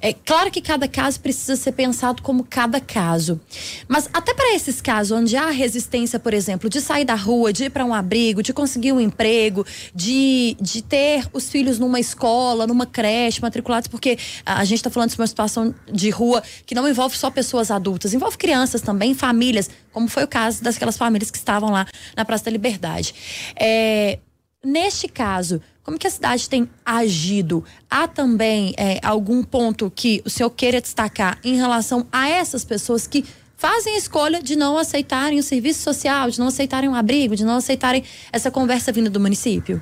É 0.00 0.12
claro 0.12 0.50
que 0.50 0.60
cada 0.60 0.86
caso 0.86 1.18
precisa 1.18 1.56
ser 1.56 1.72
pensado 1.72 2.22
como 2.22 2.44
cada 2.44 2.80
caso, 2.80 3.40
mas 3.88 4.08
até 4.12 4.32
para 4.32 4.54
esses 4.54 4.80
casos 4.80 5.18
onde 5.18 5.36
há 5.36 5.50
resistência, 5.50 6.18
por 6.20 6.32
exemplo, 6.32 6.70
de 6.70 6.80
sair 6.80 7.04
da 7.04 7.16
rua, 7.16 7.52
de 7.52 7.64
ir 7.64 7.70
para 7.70 7.84
um 7.84 7.92
abrigo, 7.92 8.42
de 8.42 8.52
conseguir 8.52 8.92
um 8.92 9.00
emprego, 9.00 9.66
de, 9.92 10.56
de 10.60 10.80
ter 10.80 11.26
os 11.32 11.50
filhos 11.50 11.78
numa 11.78 11.98
escola, 11.98 12.66
numa 12.66 12.86
creche, 12.86 13.42
matriculados, 13.42 13.88
porque 13.88 14.16
a 14.46 14.64
gente 14.64 14.78
está 14.78 14.90
falando 14.90 15.10
de 15.10 15.18
uma 15.18 15.26
situação 15.26 15.74
de 15.92 16.08
rua 16.10 16.40
que 16.64 16.74
não 16.74 16.88
envolve 16.88 17.16
só 17.16 17.30
pessoas 17.30 17.70
adultas, 17.70 18.14
envolve 18.14 18.38
crianças 18.38 18.80
também, 18.80 19.12
famílias, 19.12 19.68
como 19.92 20.06
foi 20.06 20.22
o 20.22 20.28
caso 20.28 20.62
daquelas 20.62 20.96
famílias 20.96 21.32
que 21.32 21.38
estavam 21.38 21.70
lá 21.70 21.86
na 22.16 22.24
Praça 22.24 22.44
da 22.44 22.50
Liberdade. 22.52 23.14
É, 23.56 24.18
Neste 24.64 25.08
caso, 25.08 25.60
como 25.82 25.98
que 25.98 26.06
a 26.06 26.10
cidade 26.10 26.48
tem 26.48 26.68
agido? 26.84 27.62
Há 27.90 28.08
também 28.08 28.74
é, 28.78 28.98
algum 29.02 29.42
ponto 29.42 29.92
que 29.94 30.22
o 30.24 30.30
senhor 30.30 30.50
queira 30.50 30.80
destacar 30.80 31.38
em 31.44 31.56
relação 31.56 32.06
a 32.10 32.28
essas 32.28 32.64
pessoas 32.64 33.06
que 33.06 33.24
fazem 33.56 33.94
a 33.94 33.98
escolha 33.98 34.42
de 34.42 34.56
não 34.56 34.78
aceitarem 34.78 35.38
o 35.38 35.42
serviço 35.42 35.82
social, 35.82 36.30
de 36.30 36.38
não 36.38 36.48
aceitarem 36.48 36.88
um 36.88 36.94
abrigo, 36.94 37.36
de 37.36 37.44
não 37.44 37.56
aceitarem 37.56 38.02
essa 38.32 38.50
conversa 38.50 38.90
vinda 38.92 39.10
do 39.10 39.20
município? 39.20 39.80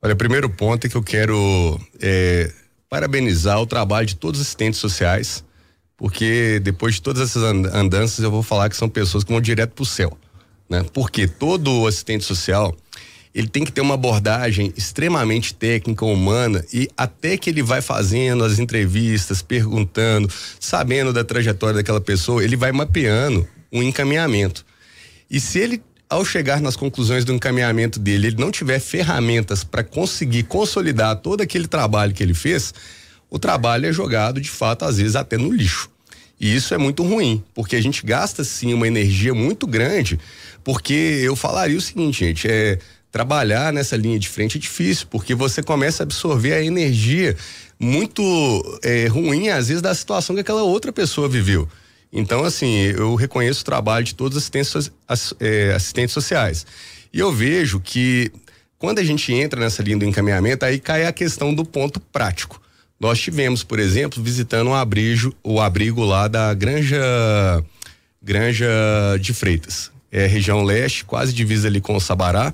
Olha, 0.00 0.14
o 0.14 0.16
primeiro 0.16 0.48
ponto 0.48 0.86
é 0.86 0.90
que 0.90 0.96
eu 0.96 1.02
quero 1.02 1.78
é, 2.00 2.52
parabenizar 2.88 3.60
o 3.60 3.66
trabalho 3.66 4.06
de 4.06 4.16
todos 4.16 4.40
os 4.40 4.46
assistentes 4.46 4.80
sociais, 4.80 5.44
porque 5.96 6.60
depois 6.62 6.94
de 6.94 7.02
todas 7.02 7.22
essas 7.22 7.42
andanças 7.42 8.20
eu 8.20 8.30
vou 8.30 8.42
falar 8.42 8.68
que 8.68 8.76
são 8.76 8.88
pessoas 8.88 9.24
que 9.24 9.32
vão 9.32 9.40
direto 9.40 9.72
para 9.72 9.82
o 9.82 9.86
céu, 9.86 10.16
né? 10.70 10.84
Porque 10.92 11.26
todo 11.26 11.86
assistente 11.86 12.24
social 12.24 12.74
ele 13.34 13.48
tem 13.48 13.64
que 13.64 13.72
ter 13.72 13.80
uma 13.80 13.94
abordagem 13.94 14.72
extremamente 14.76 15.54
técnica, 15.54 16.04
humana 16.04 16.64
e 16.72 16.88
até 16.96 17.36
que 17.36 17.50
ele 17.50 17.62
vai 17.62 17.80
fazendo 17.80 18.44
as 18.44 18.58
entrevistas, 18.58 19.42
perguntando, 19.42 20.30
sabendo 20.58 21.12
da 21.12 21.24
trajetória 21.24 21.76
daquela 21.76 22.00
pessoa, 22.00 22.42
ele 22.42 22.56
vai 22.56 22.72
mapeando 22.72 23.46
um 23.72 23.82
encaminhamento. 23.82 24.64
E 25.30 25.38
se 25.38 25.58
ele 25.58 25.82
ao 26.08 26.24
chegar 26.24 26.60
nas 26.60 26.74
conclusões 26.74 27.24
do 27.24 27.34
encaminhamento 27.34 27.98
dele, 27.98 28.28
ele 28.28 28.36
não 28.40 28.50
tiver 28.50 28.78
ferramentas 28.80 29.62
para 29.62 29.84
conseguir 29.84 30.44
consolidar 30.44 31.16
todo 31.16 31.42
aquele 31.42 31.68
trabalho 31.68 32.14
que 32.14 32.22
ele 32.22 32.32
fez, 32.32 32.72
o 33.28 33.38
trabalho 33.38 33.86
é 33.86 33.92
jogado 33.92 34.40
de 34.40 34.50
fato 34.50 34.84
às 34.84 34.96
vezes 34.96 35.16
até 35.16 35.36
no 35.36 35.52
lixo. 35.52 35.90
E 36.40 36.54
isso 36.54 36.72
é 36.72 36.78
muito 36.78 37.02
ruim, 37.02 37.42
porque 37.52 37.76
a 37.76 37.82
gente 37.82 38.06
gasta 38.06 38.44
sim 38.44 38.72
uma 38.72 38.86
energia 38.86 39.34
muito 39.34 39.66
grande, 39.66 40.18
porque 40.62 40.92
eu 41.22 41.34
falaria 41.34 41.76
o 41.76 41.80
seguinte, 41.80 42.24
gente, 42.24 42.48
é 42.48 42.78
trabalhar 43.10 43.72
nessa 43.72 43.96
linha 43.96 44.18
de 44.18 44.28
frente 44.28 44.58
é 44.58 44.60
difícil, 44.60 45.06
porque 45.10 45.34
você 45.34 45.62
começa 45.62 46.02
a 46.02 46.04
absorver 46.04 46.52
a 46.52 46.62
energia 46.62 47.36
muito 47.78 48.80
é, 48.82 49.06
ruim, 49.06 49.48
às 49.48 49.68
vezes, 49.68 49.82
da 49.82 49.94
situação 49.94 50.34
que 50.34 50.40
aquela 50.40 50.62
outra 50.62 50.92
pessoa 50.92 51.28
viveu. 51.28 51.68
Então, 52.12 52.44
assim, 52.44 52.74
eu 52.76 53.14
reconheço 53.14 53.62
o 53.62 53.64
trabalho 53.64 54.04
de 54.04 54.14
todos 54.14 54.36
os 54.36 54.42
assistentes, 54.42 54.90
é, 55.40 55.72
assistentes 55.74 56.12
sociais. 56.12 56.66
E 57.12 57.18
eu 57.18 57.32
vejo 57.32 57.80
que 57.80 58.30
quando 58.78 58.98
a 58.98 59.04
gente 59.04 59.32
entra 59.32 59.60
nessa 59.60 59.82
linha 59.82 59.98
do 59.98 60.04
encaminhamento, 60.04 60.64
aí 60.64 60.78
cai 60.78 61.06
a 61.06 61.12
questão 61.12 61.52
do 61.52 61.64
ponto 61.64 62.00
prático. 62.00 62.60
Nós 62.98 63.20
tivemos, 63.20 63.62
por 63.62 63.78
exemplo, 63.78 64.22
visitando 64.22 64.68
um 64.68 64.74
abrigo, 64.74 65.34
o 65.42 65.60
abrigo 65.60 66.04
lá 66.04 66.28
da 66.28 66.52
Granja, 66.54 66.98
Granja 68.22 68.68
de 69.20 69.32
Freitas, 69.32 69.90
é 70.10 70.26
região 70.26 70.62
leste, 70.62 71.04
quase 71.04 71.32
divisa 71.32 71.68
ali 71.68 71.80
com 71.80 71.94
o 71.94 72.00
Sabará. 72.00 72.52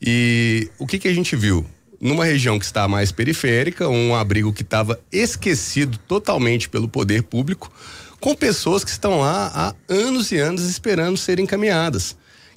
E 0.00 0.70
o 0.78 0.86
que 0.86 0.98
que 0.98 1.08
a 1.08 1.14
gente 1.14 1.34
viu? 1.34 1.64
Numa 2.00 2.24
região 2.24 2.58
que 2.58 2.64
está 2.64 2.86
mais 2.86 3.10
periférica, 3.10 3.88
um 3.88 4.14
abrigo 4.14 4.52
que 4.52 4.62
estava 4.62 5.00
esquecido 5.10 5.98
totalmente 5.98 6.68
pelo 6.68 6.88
poder 6.88 7.22
público, 7.22 7.72
com 8.20 8.34
pessoas 8.34 8.84
que 8.84 8.90
estão 8.90 9.20
lá 9.20 9.50
há 9.54 9.74
anos 9.92 10.30
e 10.30 10.38
anos 10.38 10.62
esperando 10.68 11.16
serem 11.16 11.44
encaminhadas. 11.44 12.16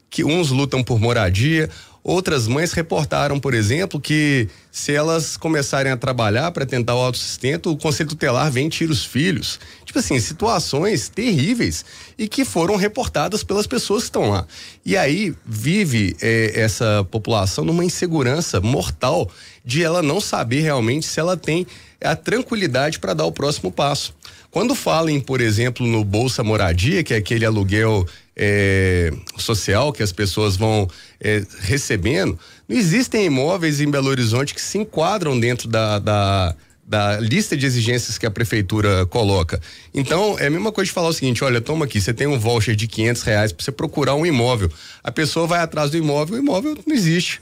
Que 0.09 0.23
uns 0.23 0.49
lutam 0.49 0.83
por 0.83 0.99
moradia, 0.99 1.69
Outras 2.03 2.47
mães 2.47 2.71
reportaram, 2.71 3.39
por 3.39 3.53
exemplo, 3.53 3.99
que 3.99 4.47
se 4.71 4.93
elas 4.93 5.35
começarem 5.35 5.91
a 5.91 5.97
trabalhar 5.97 6.51
para 6.51 6.65
tentar 6.65 6.95
o 6.95 6.99
autossustento, 6.99 7.71
o 7.71 7.77
conselho 7.77 8.09
tutelar 8.09 8.49
vem 8.49 8.69
tira 8.69 8.91
os 8.91 9.03
filhos. 9.03 9.59
Tipo 9.83 9.99
assim, 9.99 10.19
situações 10.19 11.09
terríveis 11.09 11.83
e 12.17 12.27
que 12.27 12.45
foram 12.45 12.77
reportadas 12.77 13.43
pelas 13.43 13.67
pessoas 13.67 14.03
que 14.03 14.07
estão 14.07 14.29
lá. 14.29 14.47
E 14.85 14.95
aí 14.95 15.35
vive 15.45 16.15
eh, 16.21 16.53
essa 16.55 17.05
população 17.11 17.65
numa 17.65 17.83
insegurança 17.83 18.61
mortal 18.61 19.29
de 19.65 19.83
ela 19.83 20.01
não 20.01 20.21
saber 20.21 20.61
realmente 20.61 21.05
se 21.05 21.19
ela 21.19 21.35
tem 21.35 21.67
a 22.01 22.15
tranquilidade 22.15 22.97
para 22.99 23.13
dar 23.13 23.25
o 23.25 23.31
próximo 23.31 23.71
passo. 23.71 24.15
Quando 24.49 24.73
falem, 24.73 25.19
por 25.19 25.41
exemplo, 25.41 25.85
no 25.85 26.03
Bolsa 26.03 26.43
Moradia, 26.43 27.03
que 27.03 27.13
é 27.13 27.17
aquele 27.17 27.45
aluguel 27.45 28.05
é, 28.41 29.11
social 29.37 29.91
que 29.91 30.01
as 30.01 30.13
pessoas 30.13 30.55
vão 30.55 30.87
é, 31.19 31.43
recebendo, 31.59 32.39
não 32.69 32.77
existem 32.77 33.25
imóveis 33.25 33.81
em 33.81 33.91
Belo 33.91 34.07
Horizonte 34.07 34.53
que 34.53 34.61
se 34.61 34.77
enquadram 34.77 35.37
dentro 35.37 35.67
da, 35.67 35.99
da, 35.99 36.55
da 36.81 37.19
lista 37.19 37.57
de 37.57 37.65
exigências 37.65 38.17
que 38.17 38.25
a 38.25 38.31
prefeitura 38.31 39.05
coloca. 39.07 39.59
Então, 39.93 40.39
é 40.39 40.47
a 40.47 40.49
mesma 40.49 40.71
coisa 40.71 40.87
de 40.87 40.93
falar 40.93 41.09
o 41.09 41.13
seguinte: 41.13 41.43
olha, 41.43 41.59
toma 41.59 41.83
aqui, 41.83 41.99
você 41.99 42.13
tem 42.13 42.27
um 42.27 42.39
voucher 42.39 42.77
de 42.77 42.87
500 42.87 43.21
reais 43.23 43.51
para 43.51 43.65
você 43.65 43.73
procurar 43.73 44.15
um 44.15 44.25
imóvel. 44.25 44.71
A 45.03 45.11
pessoa 45.11 45.45
vai 45.45 45.59
atrás 45.59 45.91
do 45.91 45.97
imóvel, 45.97 46.37
o 46.37 46.39
imóvel 46.39 46.77
não 46.87 46.95
existe. 46.95 47.41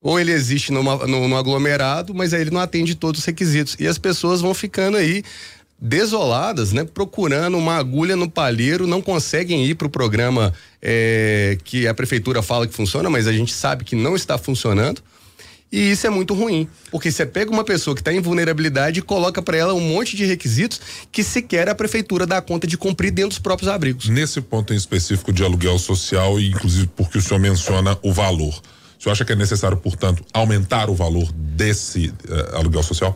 Ou 0.00 0.20
ele 0.20 0.30
existe 0.30 0.70
numa, 0.70 1.06
no, 1.08 1.26
no 1.26 1.36
aglomerado, 1.36 2.14
mas 2.14 2.32
aí 2.32 2.42
ele 2.42 2.52
não 2.52 2.60
atende 2.60 2.94
todos 2.94 3.20
os 3.20 3.26
requisitos. 3.26 3.76
E 3.80 3.86
as 3.86 3.98
pessoas 3.98 4.40
vão 4.40 4.54
ficando 4.54 4.96
aí 4.96 5.24
desoladas, 5.80 6.72
né? 6.72 6.84
Procurando 6.84 7.56
uma 7.56 7.76
agulha 7.76 8.16
no 8.16 8.28
palheiro, 8.28 8.86
não 8.86 9.00
conseguem 9.00 9.64
ir 9.64 9.74
para 9.74 9.86
o 9.86 9.90
programa 9.90 10.52
é, 10.82 11.56
que 11.64 11.86
a 11.86 11.94
prefeitura 11.94 12.42
fala 12.42 12.66
que 12.66 12.74
funciona, 12.74 13.08
mas 13.08 13.26
a 13.26 13.32
gente 13.32 13.52
sabe 13.52 13.84
que 13.84 13.94
não 13.94 14.16
está 14.16 14.36
funcionando. 14.36 15.00
E 15.70 15.90
isso 15.90 16.06
é 16.06 16.10
muito 16.10 16.32
ruim, 16.32 16.66
porque 16.90 17.12
você 17.12 17.26
pega 17.26 17.50
uma 17.50 17.62
pessoa 17.62 17.94
que 17.94 18.00
está 18.00 18.10
em 18.10 18.20
vulnerabilidade 18.20 19.00
e 19.00 19.02
coloca 19.02 19.42
para 19.42 19.54
ela 19.54 19.74
um 19.74 19.80
monte 19.80 20.16
de 20.16 20.24
requisitos 20.24 20.80
que 21.12 21.22
sequer 21.22 21.68
a 21.68 21.74
prefeitura 21.74 22.26
dá 22.26 22.40
conta 22.40 22.66
de 22.66 22.78
cumprir 22.78 23.10
dentro 23.10 23.30
dos 23.30 23.38
próprios 23.38 23.70
abrigos. 23.70 24.08
Nesse 24.08 24.40
ponto 24.40 24.72
em 24.72 24.76
específico 24.76 25.30
de 25.30 25.44
aluguel 25.44 25.78
social 25.78 26.40
e 26.40 26.48
inclusive 26.48 26.88
porque 26.96 27.18
o 27.18 27.22
senhor 27.22 27.38
menciona 27.38 27.98
o 28.02 28.10
valor, 28.14 28.58
o 28.98 29.02
senhor 29.02 29.12
acha 29.12 29.26
que 29.26 29.32
é 29.32 29.36
necessário, 29.36 29.76
portanto, 29.76 30.24
aumentar 30.32 30.88
o 30.88 30.94
valor 30.94 31.30
desse 31.32 32.08
uh, 32.08 32.56
aluguel 32.56 32.82
social? 32.82 33.14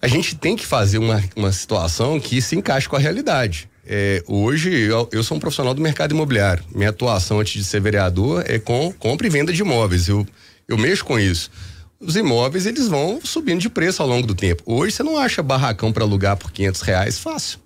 A 0.00 0.08
gente 0.08 0.36
tem 0.36 0.56
que 0.56 0.66
fazer 0.66 0.98
uma, 0.98 1.22
uma 1.34 1.52
situação 1.52 2.20
que 2.20 2.40
se 2.40 2.56
encaixe 2.56 2.88
com 2.88 2.96
a 2.96 2.98
realidade. 2.98 3.68
É, 3.86 4.22
hoje 4.26 4.72
eu, 4.72 5.08
eu, 5.12 5.22
sou 5.22 5.36
um 5.36 5.40
profissional 5.40 5.72
do 5.72 5.80
mercado 5.80 6.12
imobiliário. 6.12 6.64
Minha 6.74 6.90
atuação 6.90 7.40
antes 7.40 7.52
de 7.52 7.64
ser 7.64 7.80
vereador 7.80 8.44
é 8.46 8.58
com 8.58 8.92
compra 8.92 9.26
e 9.26 9.30
venda 9.30 9.52
de 9.52 9.60
imóveis. 9.62 10.08
Eu, 10.08 10.26
eu 10.66 10.76
mexo 10.76 11.04
com 11.04 11.18
isso. 11.18 11.50
Os 12.00 12.16
imóveis 12.16 12.66
eles 12.66 12.88
vão 12.88 13.20
subindo 13.22 13.60
de 13.60 13.70
preço 13.70 14.02
ao 14.02 14.08
longo 14.08 14.26
do 14.26 14.34
tempo. 14.34 14.62
Hoje 14.66 14.96
você 14.96 15.02
não 15.02 15.16
acha 15.16 15.42
barracão 15.42 15.92
para 15.92 16.04
alugar 16.04 16.36
por 16.36 16.50
500 16.50 16.80
reais 16.82 17.18
fácil. 17.18 17.60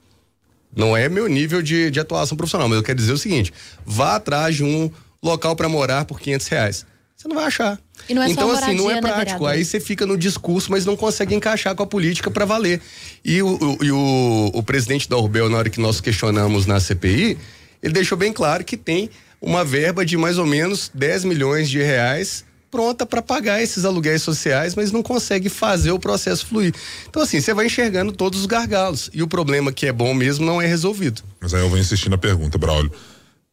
Não 0.75 0.97
é 0.97 1.09
meu 1.09 1.27
nível 1.27 1.61
de, 1.63 1.91
de 1.91 1.99
atuação 1.99 2.37
profissional, 2.37 2.69
mas 2.69 2.77
eu 2.77 2.85
quero 2.85 2.99
dizer 2.99 3.13
o 3.13 3.19
seguinte: 3.19 3.53
vá 3.85 4.17
atrás 4.17 4.55
de 4.55 4.63
um 4.63 4.91
local 5.23 5.57
para 5.57 5.69
morar 5.69 6.05
por 6.05 6.21
500 6.21 6.47
reais. 6.47 6.87
Você 7.21 7.29
não 7.29 7.37
vai 7.37 7.45
achar. 7.45 7.79
Não 8.09 8.23
é 8.23 8.31
então, 8.31 8.51
assim, 8.51 8.75
não 8.75 8.91
é 8.91 8.95
né, 8.95 9.03
prático. 9.03 9.45
Aí 9.45 9.63
você 9.63 9.79
fica 9.79 10.07
no 10.07 10.17
discurso, 10.17 10.71
mas 10.71 10.87
não 10.87 10.97
consegue 10.97 11.35
encaixar 11.35 11.75
com 11.75 11.83
a 11.83 11.87
política 11.87 12.31
para 12.31 12.47
valer. 12.47 12.81
E, 13.23 13.43
o, 13.43 13.59
o, 13.59 13.85
e 13.85 13.93
o, 13.93 14.51
o, 14.55 14.63
presidente 14.63 15.07
da 15.07 15.19
Urbel, 15.19 15.51
na 15.51 15.59
hora 15.59 15.69
que 15.69 15.79
nós 15.79 16.01
questionamos 16.01 16.65
na 16.65 16.81
CPI, 16.81 17.37
ele 17.83 17.93
deixou 17.93 18.17
bem 18.17 18.33
claro 18.33 18.65
que 18.65 18.75
tem 18.75 19.11
uma 19.39 19.63
verba 19.63 20.03
de 20.03 20.17
mais 20.17 20.39
ou 20.39 20.47
menos 20.47 20.91
10 20.95 21.25
milhões 21.25 21.69
de 21.69 21.83
reais 21.83 22.43
pronta 22.71 23.05
para 23.05 23.21
pagar 23.21 23.63
esses 23.63 23.85
aluguéis 23.85 24.23
sociais, 24.23 24.75
mas 24.75 24.91
não 24.91 25.03
consegue 25.03 25.51
fazer 25.51 25.91
o 25.91 25.99
processo 25.99 26.47
fluir. 26.47 26.73
Então, 27.07 27.21
assim, 27.21 27.39
você 27.39 27.53
vai 27.53 27.67
enxergando 27.67 28.13
todos 28.13 28.41
os 28.41 28.47
gargalos. 28.47 29.11
E 29.13 29.23
o 29.23 29.29
problema 29.29 29.71
que 29.73 29.87
é 29.87 29.93
bom 29.93 30.15
mesmo 30.15 30.47
não 30.47 30.63
é 30.63 30.67
resolvido. 30.67 31.21
Mas 31.39 31.53
aí 31.53 31.61
eu 31.61 31.69
vou 31.69 31.79
insistir 31.79 32.09
na 32.09 32.17
pergunta, 32.17 32.57
Braulio. 32.57 32.91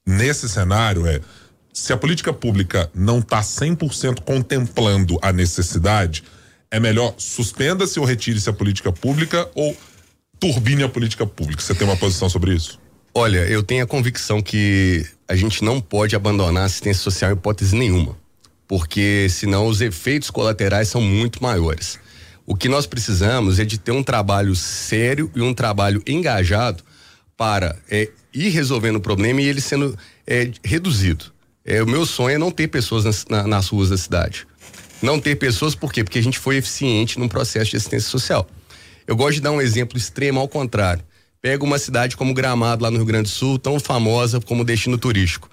Nesse 0.05 0.47
cenário, 0.47 1.05
é 1.05 1.19
se 1.77 1.93
a 1.93 1.97
política 1.97 2.33
pública 2.33 2.89
não 2.93 3.19
está 3.19 3.39
100% 3.39 4.21
contemplando 4.21 5.19
a 5.21 5.31
necessidade, 5.31 6.23
é 6.71 6.79
melhor 6.79 7.13
suspenda-se 7.19 7.99
ou 7.99 8.05
retire-se 8.05 8.49
a 8.49 8.53
política 8.53 8.91
pública 8.91 9.47
ou 9.53 9.77
turbine 10.39 10.81
a 10.81 10.89
política 10.89 11.25
pública? 11.25 11.61
Você 11.61 11.75
tem 11.75 11.87
uma 11.87 11.95
posição 11.95 12.27
sobre 12.29 12.55
isso? 12.55 12.79
Olha, 13.13 13.45
eu 13.45 13.61
tenho 13.61 13.83
a 13.83 13.87
convicção 13.87 14.41
que 14.41 15.05
a 15.27 15.35
gente 15.35 15.63
não 15.63 15.79
pode 15.79 16.15
abandonar 16.15 16.63
a 16.63 16.65
assistência 16.65 17.03
social 17.03 17.29
em 17.29 17.35
hipótese 17.35 17.75
nenhuma, 17.75 18.17
porque 18.67 19.27
senão 19.29 19.67
os 19.67 19.79
efeitos 19.79 20.31
colaterais 20.31 20.87
são 20.87 20.99
muito 20.99 21.43
maiores. 21.43 21.99
O 22.43 22.55
que 22.55 22.67
nós 22.67 22.87
precisamos 22.87 23.59
é 23.59 23.65
de 23.65 23.77
ter 23.77 23.91
um 23.91 24.01
trabalho 24.01 24.55
sério 24.55 25.31
e 25.35 25.41
um 25.41 25.53
trabalho 25.53 26.01
engajado 26.07 26.83
para 27.37 27.77
é, 27.87 28.09
ir 28.33 28.49
resolvendo 28.49 28.95
o 28.95 29.01
problema 29.01 29.41
e 29.41 29.47
ele 29.47 29.61
sendo 29.61 29.95
é, 30.25 30.49
reduzido. 30.63 31.36
É, 31.67 31.83
o 31.83 31.85
meu 31.85 32.05
sonho 32.05 32.35
é 32.35 32.37
não 32.37 32.49
ter 32.49 32.69
pessoas 32.69 33.03
nas, 33.03 33.25
na, 33.25 33.45
nas 33.45 33.67
ruas 33.67 33.89
da 33.89 33.97
cidade. 33.97 34.47
Não 35.01 35.19
ter 35.19 35.35
pessoas, 35.35 35.75
por 35.75 35.91
quê? 35.91 36.01
Porque 36.01 36.17
a 36.17 36.23
gente 36.23 36.39
foi 36.39 36.55
eficiente 36.55 37.19
num 37.19 37.27
processo 37.27 37.71
de 37.71 37.75
assistência 37.75 38.09
social. 38.09 38.47
Eu 39.05 39.17
gosto 39.17 39.33
de 39.33 39.41
dar 39.41 39.51
um 39.51 39.61
exemplo 39.61 39.97
extremo 39.97 40.39
ao 40.39 40.47
contrário. 40.47 41.03
Pega 41.41 41.63
uma 41.63 41.77
cidade 41.77 42.15
como 42.15 42.33
Gramado, 42.33 42.83
lá 42.83 42.89
no 42.89 42.95
Rio 42.95 43.05
Grande 43.05 43.23
do 43.23 43.29
Sul, 43.29 43.59
tão 43.59 43.81
famosa 43.81 44.39
como 44.39 44.63
destino 44.63 44.97
turístico. 44.97 45.49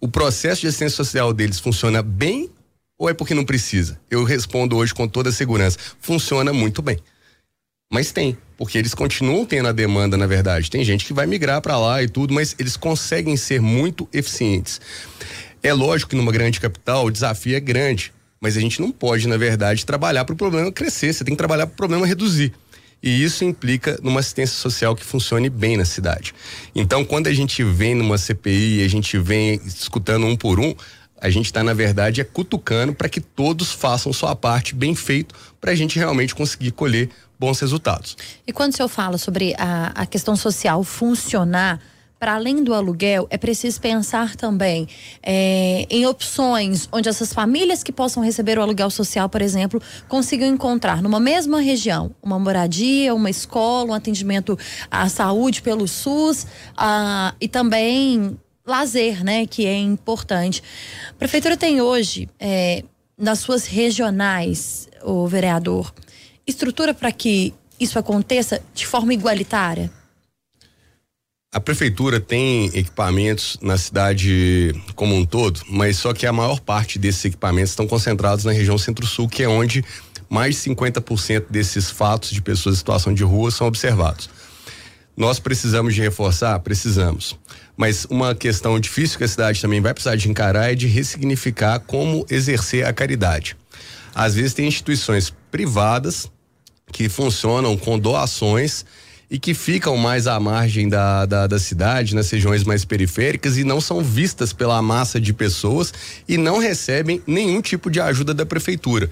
O 0.00 0.06
processo 0.06 0.60
de 0.60 0.68
assistência 0.68 0.96
social 0.96 1.32
deles 1.32 1.58
funciona 1.58 2.02
bem 2.02 2.48
ou 2.96 3.08
é 3.08 3.14
porque 3.14 3.34
não 3.34 3.44
precisa? 3.44 4.00
Eu 4.08 4.22
respondo 4.24 4.76
hoje 4.76 4.94
com 4.94 5.08
toda 5.08 5.32
segurança. 5.32 5.78
Funciona 6.00 6.52
muito 6.52 6.80
bem. 6.80 6.98
Mas 7.90 8.12
tem, 8.12 8.36
porque 8.56 8.76
eles 8.76 8.92
continuam 8.92 9.46
tendo 9.46 9.68
a 9.68 9.72
demanda, 9.72 10.16
na 10.16 10.26
verdade. 10.26 10.70
Tem 10.70 10.84
gente 10.84 11.06
que 11.06 11.12
vai 11.12 11.26
migrar 11.26 11.60
para 11.62 11.78
lá 11.78 12.02
e 12.02 12.08
tudo, 12.08 12.34
mas 12.34 12.54
eles 12.58 12.76
conseguem 12.76 13.36
ser 13.36 13.60
muito 13.60 14.08
eficientes. 14.12 14.80
É 15.62 15.72
lógico 15.72 16.10
que 16.10 16.16
numa 16.16 16.32
grande 16.32 16.60
capital 16.60 17.06
o 17.06 17.10
desafio 17.10 17.56
é 17.56 17.60
grande, 17.60 18.12
mas 18.40 18.56
a 18.56 18.60
gente 18.60 18.80
não 18.80 18.90
pode, 18.90 19.26
na 19.26 19.36
verdade, 19.36 19.84
trabalhar 19.84 20.24
para 20.24 20.32
o 20.32 20.36
problema 20.36 20.70
crescer. 20.70 21.12
Você 21.12 21.24
tem 21.24 21.34
que 21.34 21.38
trabalhar 21.38 21.66
para 21.66 21.74
o 21.74 21.76
problema 21.76 22.06
reduzir. 22.06 22.52
E 23.02 23.22
isso 23.22 23.44
implica 23.44 23.98
numa 24.02 24.20
assistência 24.20 24.56
social 24.56 24.94
que 24.94 25.04
funcione 25.04 25.48
bem 25.48 25.76
na 25.76 25.84
cidade. 25.84 26.34
Então, 26.74 27.04
quando 27.04 27.28
a 27.28 27.32
gente 27.32 27.62
vem 27.62 27.94
numa 27.94 28.18
CPI, 28.18 28.84
a 28.84 28.88
gente 28.88 29.16
vem 29.18 29.60
escutando 29.64 30.26
um 30.26 30.36
por 30.36 30.58
um, 30.58 30.74
a 31.20 31.30
gente 31.30 31.46
está, 31.46 31.62
na 31.62 31.74
verdade, 31.74 32.20
é 32.20 32.24
cutucando 32.24 32.94
para 32.94 33.08
que 33.08 33.20
todos 33.20 33.72
façam 33.72 34.12
sua 34.12 34.34
parte 34.36 34.74
bem 34.74 34.94
feito 34.94 35.34
para 35.60 35.72
a 35.72 35.74
gente 35.74 35.98
realmente 35.98 36.34
conseguir 36.34 36.72
colher 36.72 37.08
bons 37.38 37.60
resultados. 37.60 38.16
E 38.46 38.52
quando 38.52 38.72
o 38.72 38.76
senhor 38.76 38.88
fala 38.88 39.18
sobre 39.18 39.54
a, 39.58 39.92
a 39.94 40.06
questão 40.06 40.36
social 40.36 40.82
funcionar, 40.82 41.80
para 42.18 42.34
além 42.34 42.64
do 42.64 42.74
aluguel, 42.74 43.26
é 43.30 43.38
preciso 43.38 43.80
pensar 43.80 44.34
também 44.34 44.88
é, 45.22 45.86
em 45.88 46.04
opções 46.06 46.88
onde 46.90 47.08
essas 47.08 47.32
famílias 47.32 47.82
que 47.82 47.92
possam 47.92 48.22
receber 48.22 48.58
o 48.58 48.62
aluguel 48.62 48.90
social, 48.90 49.28
por 49.28 49.40
exemplo, 49.40 49.80
consigam 50.08 50.48
encontrar 50.48 51.00
numa 51.00 51.20
mesma 51.20 51.60
região 51.60 52.10
uma 52.22 52.38
moradia, 52.38 53.14
uma 53.14 53.30
escola, 53.30 53.90
um 53.90 53.94
atendimento 53.94 54.58
à 54.90 55.08
saúde 55.08 55.62
pelo 55.62 55.86
SUS 55.86 56.46
ah, 56.76 57.34
e 57.40 57.46
também 57.46 58.36
lazer, 58.66 59.24
né, 59.24 59.46
que 59.46 59.64
é 59.64 59.76
importante. 59.76 60.62
A 61.10 61.14
prefeitura 61.14 61.56
tem 61.56 61.80
hoje, 61.80 62.28
é, 62.38 62.84
nas 63.16 63.38
suas 63.38 63.64
regionais, 63.64 64.88
o 65.02 65.26
vereador, 65.26 65.92
estrutura 66.46 66.92
para 66.92 67.10
que 67.10 67.54
isso 67.80 67.98
aconteça 67.98 68.60
de 68.74 68.86
forma 68.86 69.14
igualitária? 69.14 69.90
A 71.50 71.58
prefeitura 71.58 72.20
tem 72.20 72.66
equipamentos 72.74 73.56
na 73.62 73.78
cidade 73.78 74.74
como 74.94 75.16
um 75.16 75.24
todo, 75.24 75.62
mas 75.66 75.96
só 75.96 76.12
que 76.12 76.26
a 76.26 76.32
maior 76.32 76.60
parte 76.60 76.98
desses 76.98 77.24
equipamentos 77.24 77.70
estão 77.70 77.86
concentrados 77.86 78.44
na 78.44 78.52
região 78.52 78.76
Centro-Sul, 78.76 79.30
que 79.30 79.42
é 79.42 79.48
onde 79.48 79.82
mais 80.28 80.56
de 80.56 80.70
50% 80.70 81.46
desses 81.48 81.90
fatos 81.90 82.32
de 82.32 82.42
pessoas 82.42 82.74
em 82.74 82.78
situação 82.78 83.14
de 83.14 83.24
rua 83.24 83.50
são 83.50 83.66
observados. 83.66 84.28
Nós 85.16 85.38
precisamos 85.38 85.94
de 85.94 86.02
reforçar? 86.02 86.58
Precisamos. 86.60 87.34
Mas 87.74 88.04
uma 88.10 88.34
questão 88.34 88.78
difícil 88.78 89.16
que 89.16 89.24
a 89.24 89.28
cidade 89.28 89.62
também 89.62 89.80
vai 89.80 89.94
precisar 89.94 90.16
de 90.16 90.28
encarar 90.28 90.70
é 90.70 90.74
de 90.74 90.86
ressignificar 90.86 91.80
como 91.80 92.26
exercer 92.28 92.84
a 92.84 92.92
caridade. 92.92 93.56
Às 94.14 94.34
vezes 94.34 94.52
tem 94.52 94.68
instituições 94.68 95.32
privadas 95.50 96.30
que 96.92 97.08
funcionam 97.08 97.74
com 97.74 97.98
doações 97.98 98.84
e 99.30 99.38
que 99.38 99.52
ficam 99.52 99.96
mais 99.96 100.26
à 100.26 100.40
margem 100.40 100.88
da, 100.88 101.26
da, 101.26 101.46
da, 101.46 101.58
cidade, 101.58 102.14
nas 102.14 102.30
regiões 102.30 102.64
mais 102.64 102.84
periféricas 102.84 103.58
e 103.58 103.64
não 103.64 103.80
são 103.80 104.02
vistas 104.02 104.52
pela 104.52 104.80
massa 104.80 105.20
de 105.20 105.34
pessoas 105.34 105.92
e 106.26 106.38
não 106.38 106.58
recebem 106.58 107.22
nenhum 107.26 107.60
tipo 107.60 107.90
de 107.90 108.00
ajuda 108.00 108.32
da 108.32 108.46
prefeitura. 108.46 109.10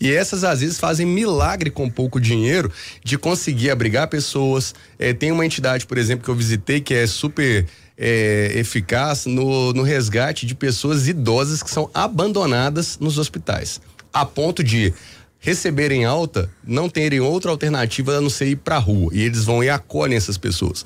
E 0.00 0.10
essas 0.10 0.42
às 0.42 0.60
vezes 0.60 0.78
fazem 0.78 1.06
milagre 1.06 1.70
com 1.70 1.90
pouco 1.90 2.18
dinheiro 2.18 2.72
de 3.04 3.18
conseguir 3.18 3.70
abrigar 3.70 4.08
pessoas. 4.08 4.74
É, 4.98 5.12
tem 5.12 5.30
uma 5.30 5.44
entidade, 5.44 5.86
por 5.86 5.98
exemplo, 5.98 6.24
que 6.24 6.30
eu 6.30 6.36
visitei 6.36 6.80
que 6.80 6.94
é 6.94 7.06
super 7.06 7.66
é, 7.98 8.52
eficaz 8.54 9.26
no, 9.26 9.74
no 9.74 9.82
resgate 9.82 10.46
de 10.46 10.54
pessoas 10.54 11.08
idosas 11.08 11.62
que 11.62 11.70
são 11.70 11.90
abandonadas 11.92 12.96
nos 12.98 13.18
hospitais, 13.18 13.80
a 14.12 14.24
ponto 14.24 14.64
de 14.64 14.94
receberem 15.38 16.04
alta, 16.04 16.50
não 16.66 16.88
terem 16.88 17.20
outra 17.20 17.50
alternativa 17.50 18.16
a 18.16 18.20
não 18.20 18.30
ser 18.30 18.48
ir 18.48 18.56
para 18.56 18.76
a 18.76 18.80
rua. 18.80 19.10
E 19.14 19.22
eles 19.22 19.44
vão 19.44 19.62
e 19.62 19.70
acolhem 19.70 20.16
essas 20.16 20.36
pessoas. 20.36 20.84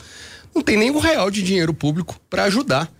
Não 0.54 0.62
tem 0.62 0.76
nenhum 0.76 0.99
real 0.99 1.30
de 1.30 1.42
dinheiro 1.42 1.73
público 1.73 2.21
para 2.28 2.44
ajudar. 2.44 2.90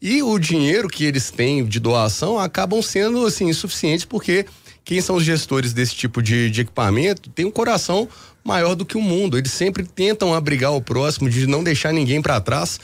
E 0.00 0.22
o 0.22 0.38
dinheiro 0.38 0.88
que 0.88 1.04
eles 1.04 1.30
têm 1.30 1.64
de 1.64 1.80
doação 1.80 2.38
acabam 2.38 2.80
sendo 2.80 3.26
assim 3.26 3.48
insuficientes 3.48 4.04
porque 4.04 4.46
quem 4.84 5.00
são 5.00 5.16
os 5.16 5.24
gestores 5.24 5.72
desse 5.72 5.94
tipo 5.94 6.22
de, 6.22 6.50
de 6.50 6.60
equipamento 6.60 7.28
tem 7.30 7.44
um 7.44 7.50
coração 7.50 8.08
maior 8.44 8.74
do 8.74 8.86
que 8.86 8.96
o 8.96 9.02
mundo. 9.02 9.36
Eles 9.36 9.52
sempre 9.52 9.84
tentam 9.84 10.32
abrigar 10.32 10.72
o 10.72 10.80
próximo, 10.80 11.28
de 11.28 11.46
não 11.46 11.62
deixar 11.62 11.92
ninguém 11.92 12.22
para 12.22 12.40
trás. 12.40 12.80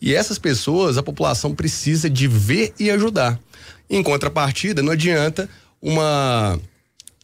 E 0.00 0.14
essas 0.14 0.38
pessoas, 0.38 0.98
a 0.98 1.02
população 1.02 1.54
precisa 1.54 2.10
de 2.10 2.28
ver 2.28 2.74
e 2.78 2.90
ajudar. 2.90 3.38
Em 3.88 4.02
contrapartida, 4.02 4.82
não 4.82 4.92
adianta 4.92 5.48
uma 5.80 6.60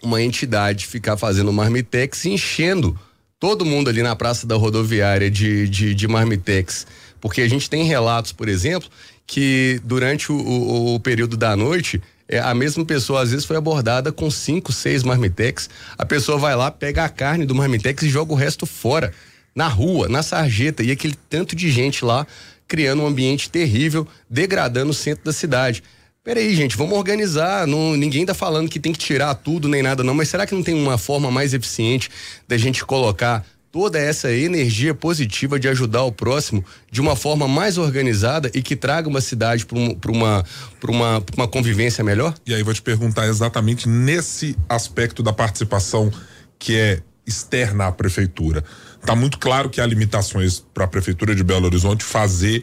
uma 0.02 0.20
entidade 0.20 0.86
ficar 0.86 1.16
fazendo 1.16 1.52
marmitex 1.52 2.24
enchendo 2.26 2.98
todo 3.38 3.64
mundo 3.64 3.88
ali 3.88 4.02
na 4.02 4.14
praça 4.14 4.46
da 4.46 4.56
rodoviária 4.56 5.30
de, 5.30 5.68
de, 5.68 5.94
de 5.94 6.08
marmitex. 6.08 6.86
Porque 7.20 7.40
a 7.40 7.48
gente 7.48 7.70
tem 7.70 7.84
relatos, 7.84 8.32
por 8.32 8.48
exemplo, 8.48 8.88
que 9.26 9.80
durante 9.84 10.30
o, 10.30 10.36
o, 10.36 10.94
o 10.94 11.00
período 11.00 11.36
da 11.36 11.56
noite 11.56 12.00
é, 12.28 12.38
a 12.38 12.54
mesma 12.54 12.84
pessoa 12.84 13.22
às 13.22 13.30
vezes 13.30 13.44
foi 13.44 13.56
abordada 13.56 14.10
com 14.10 14.30
cinco, 14.30 14.72
seis 14.72 15.02
marmitex. 15.02 15.68
A 15.98 16.06
pessoa 16.06 16.38
vai 16.38 16.56
lá, 16.56 16.70
pega 16.70 17.04
a 17.04 17.08
carne 17.08 17.44
do 17.44 17.54
marmitex 17.54 18.02
e 18.02 18.08
joga 18.08 18.32
o 18.32 18.36
resto 18.36 18.64
fora, 18.64 19.12
na 19.54 19.68
rua, 19.68 20.08
na 20.08 20.22
sarjeta. 20.22 20.82
E 20.82 20.90
aquele 20.90 21.14
tanto 21.28 21.54
de 21.54 21.70
gente 21.70 22.04
lá 22.04 22.26
criando 22.66 23.02
um 23.02 23.06
ambiente 23.06 23.50
terrível, 23.50 24.08
degradando 24.30 24.92
o 24.92 24.94
centro 24.94 25.24
da 25.24 25.32
cidade. 25.32 25.82
Peraí, 26.24 26.54
gente, 26.54 26.76
vamos 26.76 26.96
organizar. 26.96 27.66
Não, 27.66 27.96
ninguém 27.96 28.24
tá 28.24 28.32
falando 28.32 28.68
que 28.68 28.78
tem 28.78 28.92
que 28.92 28.98
tirar 28.98 29.34
tudo 29.34 29.68
nem 29.68 29.82
nada, 29.82 30.04
não. 30.04 30.14
Mas 30.14 30.28
será 30.28 30.46
que 30.46 30.54
não 30.54 30.62
tem 30.62 30.74
uma 30.74 30.96
forma 30.96 31.32
mais 31.32 31.52
eficiente 31.52 32.08
da 32.46 32.56
gente 32.56 32.84
colocar 32.84 33.44
toda 33.72 33.98
essa 33.98 34.30
energia 34.30 34.94
positiva 34.94 35.58
de 35.58 35.66
ajudar 35.66 36.04
o 36.04 36.12
próximo 36.12 36.64
de 36.90 37.00
uma 37.00 37.16
forma 37.16 37.48
mais 37.48 37.76
organizada 37.76 38.50
e 38.54 38.62
que 38.62 38.76
traga 38.76 39.08
uma 39.08 39.20
cidade 39.20 39.66
para 39.66 39.78
um, 39.78 39.98
uma, 40.10 40.44
uma, 40.86 41.24
uma 41.36 41.48
convivência 41.48 42.04
melhor? 42.04 42.34
E 42.46 42.54
aí 42.54 42.62
vou 42.62 42.74
te 42.74 42.82
perguntar 42.82 43.26
exatamente 43.26 43.88
nesse 43.88 44.56
aspecto 44.68 45.24
da 45.24 45.32
participação 45.32 46.12
que 46.56 46.76
é 46.76 47.00
externa 47.26 47.86
à 47.86 47.92
prefeitura. 47.92 48.62
Está 49.00 49.16
muito 49.16 49.38
claro 49.38 49.68
que 49.68 49.80
há 49.80 49.86
limitações 49.86 50.60
para 50.72 50.84
a 50.84 50.88
prefeitura 50.88 51.34
de 51.34 51.42
Belo 51.42 51.66
Horizonte 51.66 52.04
fazer 52.04 52.62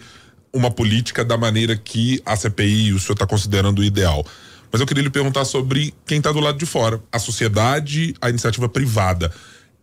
uma 0.54 0.72
política 0.72 1.24
da 1.24 1.38
maneira 1.38 1.76
que 1.76 2.22
a 2.26 2.36
CPI 2.36 2.94
o 2.94 3.00
senhor 3.00 3.14
está 3.14 3.26
considerando 3.28 3.84
ideal. 3.84 4.26
Mas 4.72 4.82
eu 4.82 4.88
queria 4.88 5.04
lhe 5.04 5.10
perguntar 5.10 5.46
sobre 5.46 5.94
quem 6.06 6.20
está 6.20 6.32
do 6.32 6.40
lado 6.40 6.58
de 6.58 6.66
fora, 6.66 7.02
a 7.12 7.20
sociedade, 7.20 8.14
a 8.22 8.30
iniciativa 8.30 8.70
privada 8.70 9.32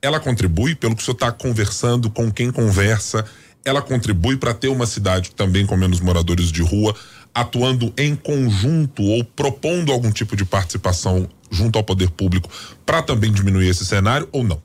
ela 0.07 0.21
contribui, 0.21 0.75
pelo 0.75 0.95
que 0.95 1.03
o 1.03 1.05
senhor 1.05 1.15
está 1.15 1.33
conversando 1.33 2.11
com 2.11 2.31
quem 2.31 2.51
conversa, 2.51 3.25
ela 3.65 3.83
contribui 3.83 4.37
para 4.37 4.55
ter 4.55 4.69
uma 4.69 4.87
cidade 4.87 5.33
também 5.33 5.67
com 5.67 5.77
menos 5.77 6.01
moradores 6.01 6.53
de 6.53 6.63
rua, 6.63 6.95
atuando 7.35 7.93
em 7.99 8.15
conjunto 8.15 9.03
ou 9.03 9.25
propondo 9.25 9.93
algum 9.93 10.11
tipo 10.11 10.37
de 10.37 10.45
participação 10.45 11.29
junto 11.51 11.77
ao 11.77 11.85
poder 11.85 12.11
público 12.11 12.49
para 12.85 13.03
também 13.03 13.33
diminuir 13.33 13.69
esse 13.69 13.85
cenário 13.85 14.29
ou 14.33 14.45
não? 14.45 14.63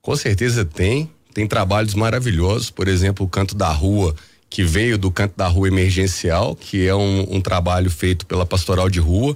Com 0.00 0.16
certeza 0.16 0.64
tem. 0.64 1.10
Tem 1.34 1.46
trabalhos 1.46 1.94
maravilhosos, 1.94 2.70
por 2.70 2.88
exemplo, 2.88 3.24
o 3.24 3.28
Canto 3.28 3.54
da 3.54 3.70
Rua, 3.70 4.14
que 4.52 4.62
veio 4.62 4.98
do 4.98 5.10
Canto 5.10 5.32
da 5.34 5.48
Rua 5.48 5.68
Emergencial, 5.68 6.54
que 6.54 6.86
é 6.86 6.94
um, 6.94 7.36
um 7.36 7.40
trabalho 7.40 7.90
feito 7.90 8.26
pela 8.26 8.44
Pastoral 8.44 8.90
de 8.90 9.00
Rua. 9.00 9.34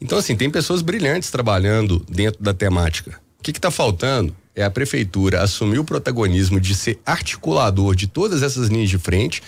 Então, 0.00 0.16
assim, 0.16 0.36
tem 0.36 0.48
pessoas 0.48 0.82
brilhantes 0.82 1.32
trabalhando 1.32 2.06
dentro 2.08 2.40
da 2.40 2.54
temática. 2.54 3.18
O 3.40 3.42
que 3.42 3.50
está 3.50 3.72
faltando? 3.72 4.34
é 4.54 4.62
a 4.62 4.70
prefeitura 4.70 5.40
assumir 5.40 5.78
o 5.78 5.84
protagonismo 5.84 6.60
de 6.60 6.74
ser 6.74 6.98
articulador 7.06 7.96
de 7.96 8.06
todas 8.06 8.42
essas 8.42 8.68
linhas 8.68 8.90
de 8.90 8.98
frente 8.98 9.42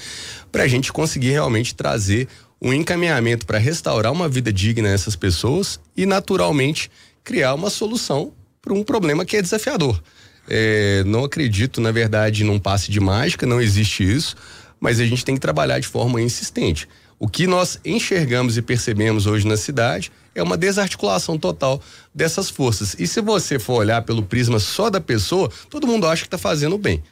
para 0.50 0.62
a 0.62 0.66
gente 0.66 0.90
conseguir 0.90 1.32
realmente 1.32 1.74
trazer 1.74 2.26
um 2.60 2.72
encaminhamento 2.72 3.44
para 3.44 3.58
restaurar 3.58 4.10
uma 4.10 4.30
vida 4.30 4.50
digna 4.50 4.88
a 4.88 4.92
essas 4.92 5.14
pessoas 5.14 5.78
e 5.94 6.06
naturalmente 6.06 6.90
criar 7.22 7.52
uma 7.52 7.68
solução 7.68 8.32
para 8.62 8.72
um 8.72 8.82
problema 8.82 9.26
que 9.26 9.36
é 9.36 9.42
desafiador. 9.42 10.02
É, 10.48 11.04
não 11.04 11.24
acredito, 11.24 11.82
na 11.82 11.90
verdade, 11.90 12.42
num 12.42 12.58
passe 12.58 12.90
de 12.90 12.98
mágica, 12.98 13.46
não 13.46 13.60
existe 13.60 14.02
isso, 14.02 14.34
mas 14.84 15.00
a 15.00 15.06
gente 15.06 15.24
tem 15.24 15.34
que 15.34 15.40
trabalhar 15.40 15.78
de 15.78 15.88
forma 15.88 16.20
insistente. 16.20 16.86
O 17.18 17.26
que 17.26 17.46
nós 17.46 17.80
enxergamos 17.86 18.58
e 18.58 18.60
percebemos 18.60 19.26
hoje 19.26 19.46
na 19.46 19.56
cidade 19.56 20.12
é 20.34 20.42
uma 20.42 20.58
desarticulação 20.58 21.38
total 21.38 21.80
dessas 22.14 22.50
forças. 22.50 22.94
E 22.98 23.06
se 23.06 23.22
você 23.22 23.58
for 23.58 23.76
olhar 23.76 24.02
pelo 24.02 24.22
prisma 24.22 24.58
só 24.58 24.90
da 24.90 25.00
pessoa, 25.00 25.50
todo 25.70 25.86
mundo 25.86 26.06
acha 26.06 26.20
que 26.20 26.26
está 26.26 26.36
fazendo 26.36 26.76
bem. 26.76 27.02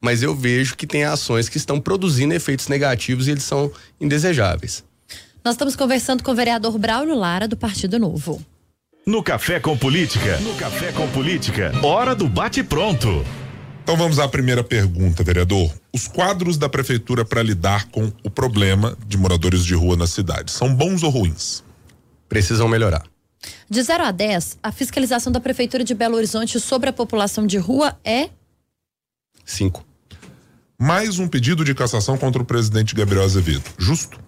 Mas 0.00 0.22
eu 0.22 0.36
vejo 0.36 0.76
que 0.76 0.86
tem 0.86 1.02
ações 1.02 1.48
que 1.48 1.56
estão 1.56 1.80
produzindo 1.80 2.32
efeitos 2.32 2.68
negativos 2.68 3.26
e 3.26 3.32
eles 3.32 3.42
são 3.42 3.72
indesejáveis. 4.00 4.84
Nós 5.44 5.54
estamos 5.54 5.74
conversando 5.74 6.22
com 6.22 6.30
o 6.30 6.34
vereador 6.36 6.78
Braulio 6.78 7.16
Lara, 7.16 7.48
do 7.48 7.56
Partido 7.56 7.98
Novo. 7.98 8.40
No 9.04 9.20
Café 9.20 9.58
com 9.58 9.76
Política. 9.76 10.38
No 10.38 10.54
Café 10.54 10.92
com 10.92 11.08
Política. 11.08 11.72
Hora 11.82 12.14
do 12.14 12.28
bate-pronto. 12.28 13.24
Então 13.86 13.96
vamos 13.96 14.18
à 14.18 14.26
primeira 14.26 14.64
pergunta, 14.64 15.22
vereador. 15.22 15.72
Os 15.94 16.08
quadros 16.08 16.58
da 16.58 16.68
prefeitura 16.68 17.24
para 17.24 17.40
lidar 17.40 17.88
com 17.88 18.12
o 18.24 18.28
problema 18.28 18.98
de 19.06 19.16
moradores 19.16 19.64
de 19.64 19.76
rua 19.76 19.96
na 19.96 20.08
cidade 20.08 20.50
são 20.50 20.74
bons 20.74 21.04
ou 21.04 21.10
ruins? 21.10 21.62
Precisam 22.28 22.66
melhorar. 22.66 23.06
De 23.70 23.80
0 23.80 24.02
a 24.02 24.10
10, 24.10 24.58
a 24.60 24.72
fiscalização 24.72 25.30
da 25.30 25.38
prefeitura 25.38 25.84
de 25.84 25.94
Belo 25.94 26.16
Horizonte 26.16 26.58
sobre 26.58 26.90
a 26.90 26.92
população 26.92 27.46
de 27.46 27.58
rua 27.58 27.96
é? 28.02 28.28
5. 29.44 29.84
Mais 30.76 31.20
um 31.20 31.28
pedido 31.28 31.64
de 31.64 31.72
cassação 31.72 32.18
contra 32.18 32.42
o 32.42 32.44
presidente 32.44 32.92
Gabriel 32.92 33.22
Azevedo. 33.22 33.70
Justo? 33.78 34.18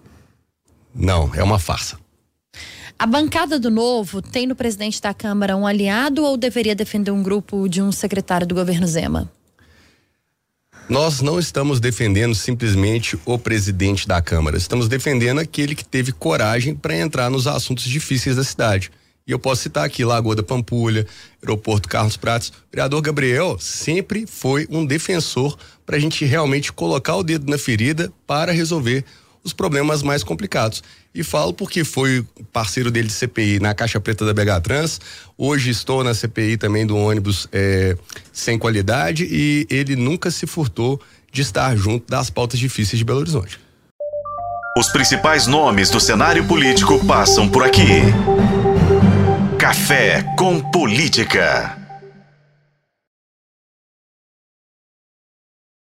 Não, 0.95 1.35
é 1.35 1.43
uma 1.43 1.59
farsa. 1.59 1.99
A 2.97 3.05
bancada 3.05 3.59
do 3.59 3.69
Novo 3.69 4.21
tem 4.21 4.47
no 4.47 4.55
presidente 4.55 5.01
da 5.01 5.13
Câmara 5.13 5.57
um 5.57 5.67
aliado 5.67 6.23
ou 6.23 6.37
deveria 6.37 6.73
defender 6.73 7.11
um 7.11 7.21
grupo 7.21 7.67
de 7.67 7.81
um 7.81 7.91
secretário 7.91 8.47
do 8.47 8.55
governo 8.55 8.87
Zema? 8.87 9.29
Nós 10.89 11.21
não 11.21 11.37
estamos 11.37 11.79
defendendo 11.79 12.33
simplesmente 12.33 13.15
o 13.23 13.37
presidente 13.37 14.07
da 14.07 14.19
Câmara, 14.23 14.57
estamos 14.57 14.87
defendendo 14.87 15.37
aquele 15.37 15.75
que 15.75 15.85
teve 15.85 16.11
coragem 16.11 16.73
para 16.73 16.97
entrar 16.97 17.29
nos 17.29 17.45
assuntos 17.45 17.83
difíceis 17.83 18.35
da 18.35 18.43
cidade. 18.43 18.89
E 19.27 19.31
eu 19.31 19.37
posso 19.37 19.61
citar 19.61 19.85
aqui 19.85 20.03
Lagoa 20.03 20.35
da 20.35 20.41
Pampulha, 20.41 21.05
Aeroporto 21.43 21.87
Carlos 21.87 22.17
Prates. 22.17 22.49
O 22.49 22.53
vereador 22.71 23.03
Gabriel 23.03 23.55
sempre 23.59 24.25
foi 24.25 24.65
um 24.67 24.83
defensor 24.83 25.55
para 25.85 25.95
a 25.95 25.99
gente 25.99 26.25
realmente 26.25 26.73
colocar 26.73 27.17
o 27.17 27.23
dedo 27.23 27.47
na 27.47 27.59
ferida 27.59 28.11
para 28.25 28.51
resolver 28.51 29.05
os 29.43 29.53
problemas 29.53 30.03
mais 30.03 30.23
complicados. 30.23 30.83
E 31.13 31.23
falo 31.23 31.53
porque 31.53 31.83
foi 31.83 32.25
parceiro 32.51 32.91
dele 32.91 33.07
de 33.07 33.13
CPI 33.13 33.59
na 33.59 33.73
Caixa 33.73 33.99
Preta 33.99 34.25
da 34.25 34.33
BH 34.33 34.61
Trans. 34.61 35.01
Hoje 35.37 35.69
estou 35.69 36.03
na 36.03 36.13
CPI 36.13 36.57
também 36.57 36.85
do 36.85 36.95
ônibus 36.95 37.47
é, 37.51 37.97
sem 38.31 38.57
qualidade 38.57 39.27
e 39.29 39.65
ele 39.69 39.95
nunca 39.95 40.29
se 40.29 40.45
furtou 40.45 41.01
de 41.31 41.41
estar 41.41 41.75
junto 41.75 42.09
das 42.09 42.29
pautas 42.29 42.59
difíceis 42.59 42.97
de 42.97 43.05
Belo 43.05 43.19
Horizonte. 43.19 43.59
Os 44.77 44.89
principais 44.89 45.47
nomes 45.47 45.89
do 45.89 45.99
cenário 45.99 46.45
político 46.45 47.03
passam 47.05 47.49
por 47.49 47.63
aqui. 47.63 48.01
Café 49.57 50.23
com 50.37 50.59
Política. 50.71 51.78